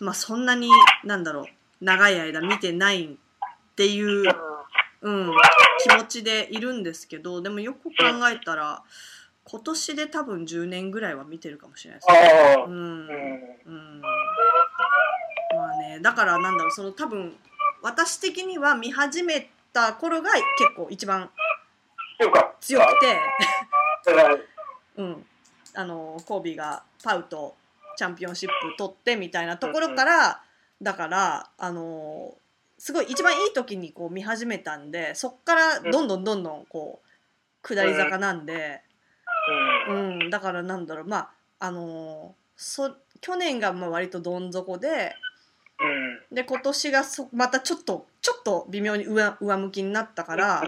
[0.00, 0.70] まあそんなに、
[1.04, 1.44] なんだろう、
[1.80, 3.16] 長い間見てないっ
[3.76, 4.24] ていう、
[5.02, 5.32] うん、
[5.82, 7.92] 気持ちでいるんですけど、でもよく考
[8.32, 8.82] えたら、
[9.44, 12.64] 今年で多分10年ぐらいは見てるかもしれないですね。
[12.66, 12.72] うん。
[12.72, 13.66] うん。
[13.66, 17.36] うんまあね、だからなんだろう、その多分、
[17.82, 20.44] 私的には見始めた頃が結
[20.76, 21.30] 構一番
[22.60, 23.20] 強くて、
[24.96, 25.26] うん うん、
[25.76, 27.54] あのコービーがパウと
[27.96, 30.42] チャンピオンシップ取ってみたいなところから、
[30.82, 32.34] だからあの
[32.78, 38.82] すごい一番いい時にこう見始めたんでそっからどんどんどんどんこう下り坂なんで、
[39.88, 39.92] う
[40.24, 45.14] ん、だからなんだろうまああのそ去年がまあ割とどん底で
[45.80, 46.34] うん。
[46.34, 50.62] で今年がそまたちょっとちょっと微妙に上上向きになったから、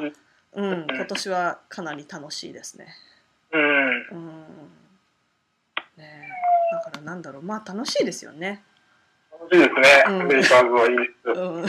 [0.52, 2.88] うん、今年はかなり楽しいですね。
[3.52, 3.60] うん。
[3.60, 4.44] うん
[7.08, 7.42] なんだろう。
[7.42, 8.62] まあ楽しいですよね。
[9.32, 10.04] 楽しいですね。
[10.08, 10.28] うん。
[10.28, 11.30] レイカーズはいいです。
[11.30, 11.64] うん、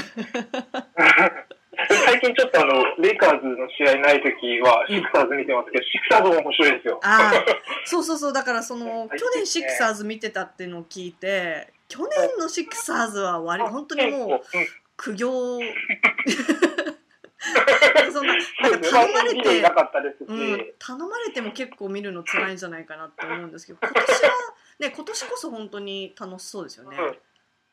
[2.05, 6.99] 最近ちょっとあの、レイカーズの試合ないときは、シクサーズ見てますけど、シクサーズも面白いですよ。
[7.03, 7.45] ああ
[7.85, 8.33] そうそうそう。
[8.33, 14.41] だからその最近去年シクサーズ見てたっていうのを聞いて去年のシクサーズは割本当にもう
[14.97, 15.59] 苦行。
[18.11, 19.39] そんななんか頼まれて
[20.27, 24.31] うん、頼まれても結構見るの辛いんじゃないかなって思うんですけど今年は
[24.79, 26.97] ね今年こそ本当に楽しそうですよね。
[26.97, 27.17] うん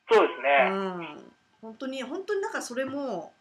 [0.08, 0.70] そうですうね。
[0.70, 3.32] ん、本当に本当になんかそれも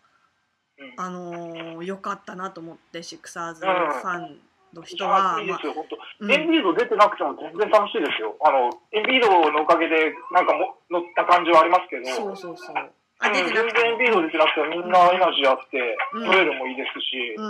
[0.80, 4.39] うんあのー良かったなと思ってシクサーズフうんァン
[4.74, 5.95] の人は、まあいいですよ、本当。
[6.26, 8.36] うんエンビード出てなくても全然楽しいですよ。
[8.43, 12.76] あの、エンビードのおかげで、なんかも乗った感じはありますけど、そうそうそう。
[12.76, 12.89] う
[13.20, 17.45] あん全出てなくて然エンビード出てなくてもみんなエナジーあって、うんトレードもいいですし、うん、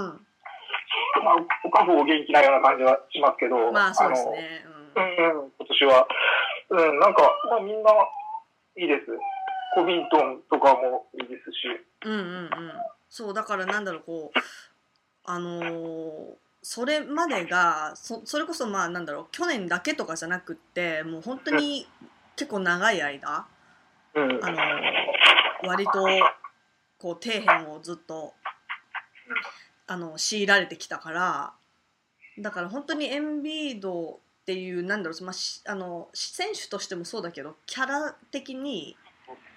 [1.24, 4.66] まあ、おかも元気なような感じはしますけど、まあそうですね。
[4.66, 4.75] あの。
[4.96, 6.08] うんうん、今年は。
[6.70, 7.92] うん、なんか、まあみんな
[8.76, 9.06] いいです。
[9.76, 11.68] コビントンとかもいいですし。
[12.06, 12.50] うん、うん、うんうん。
[13.10, 14.40] そうだからなんだろうこう
[15.24, 16.36] あのー
[16.68, 21.88] それまでがそそれこそまあなんだろう去年だけとかじゃなくってもう本当に
[22.36, 23.46] 結構長い間
[24.16, 24.44] うん。
[24.44, 24.58] あの
[25.68, 26.08] 割と
[26.98, 28.34] こう底辺をずっと
[29.86, 31.54] あの強いられてきたから
[32.40, 38.96] だから本当にエンビードっていうなんだろう、まあ、しあの選手としてもそうだけどキャラ的に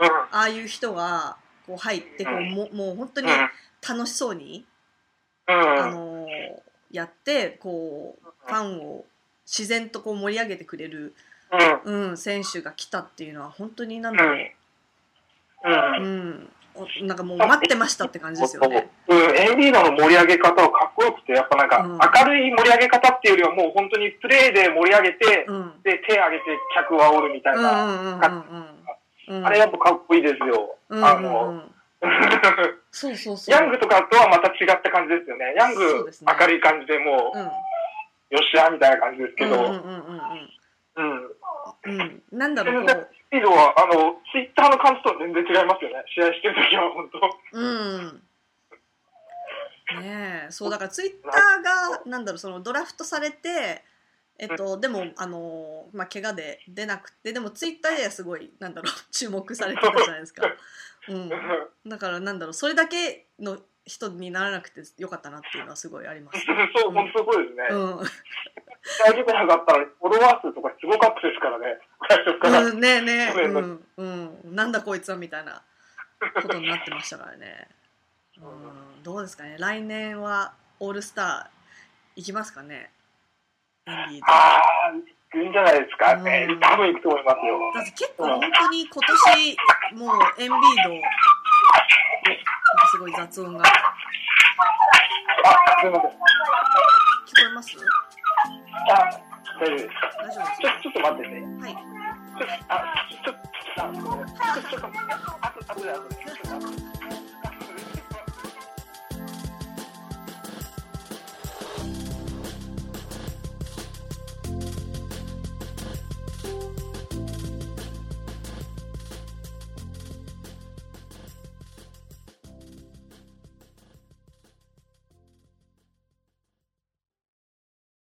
[0.00, 0.06] うん。
[0.08, 1.36] ああいう人が
[1.66, 3.28] こう入ってこうももう本当に
[3.86, 4.64] 楽しそうに、
[5.46, 5.54] うん。
[5.54, 5.94] あうん。
[5.94, 6.26] の
[6.90, 9.04] やってこうファンを
[9.46, 11.14] 自然とこう盛り上げてくれる、
[11.84, 12.08] うん。
[12.08, 14.38] うん、選手が来たっていうのは本当になんだろう、
[15.64, 16.48] うん。
[17.02, 18.88] なんかもう待ってましたって感じですよね。
[19.08, 27.86] うん、エンビードの盛り上げ方はかっこよくて、やっぱなんか、うん明るい盛り上げ方っていうよりはもう本当にプレーで盛り上げて、うんで、手挙げて客を煽るみたいな。
[27.86, 28.20] んうんうん
[29.28, 30.76] うんあれやっぱかっこいいですよ。
[30.88, 31.72] うんうんうあの、ん
[32.90, 33.54] そうそうそう。
[33.54, 35.54] ヤングとかとはまた違った感じですよね。
[35.54, 37.44] ヤングね明るい感じでもう、うん
[38.30, 39.62] よっしゃみたいな感じですけど、うん。
[39.62, 41.30] うん
[41.84, 46.02] うんなんだろうスピードは、あの、ツイッターの感じとは全然違いますよね。
[46.14, 47.18] 試合してるときは本当。
[47.52, 48.22] ううん
[49.96, 50.50] ねえ。
[50.50, 53.84] そうだからツイッターがなんだろうそのドラフトされて
[54.40, 60.46] えっと、でも、あのまあ、怪我で出なくてでもツイッターではすごいなんだろう 注目されてたじゃないですか、
[61.08, 61.28] うん、
[61.86, 67.68] だからなんだろうそれだけの人にならなくてよかったなっていうのはすごいあります、そう、本当そうですね。
[67.70, 68.06] うん。
[68.84, 71.80] 試合出てなかったら、フォロワー数とかすごかったですからね。
[72.06, 72.64] 最初から。
[72.64, 75.62] うん、ねえねえ、うん、うん、なんだこいつはみたいな
[76.34, 77.77] ことになってましたからね。
[78.40, 78.44] う
[79.00, 79.56] ん、どうですかね。
[79.58, 82.90] 来年はオールスターいきますかね。
[83.86, 86.24] ああいいんじゃないですか、うん、多
[86.76, 87.58] 分行くと思いますよ。
[87.74, 89.56] だって結構本当に今年、
[89.92, 90.58] うん、もうエンビー
[90.88, 90.94] ド
[92.90, 93.64] すごい雑音が。
[93.64, 93.68] あ
[95.80, 96.10] すいません。
[96.10, 96.18] 聞こ
[97.50, 97.76] えます？
[98.90, 99.10] あ
[99.60, 99.90] 大丈夫です。
[100.18, 101.70] 大丈夫ですちょちょっと待ってねはい。
[101.72, 102.72] ちょあ
[103.10, 103.90] ちょっとあ
[104.68, 106.02] ちょっとあとあとであと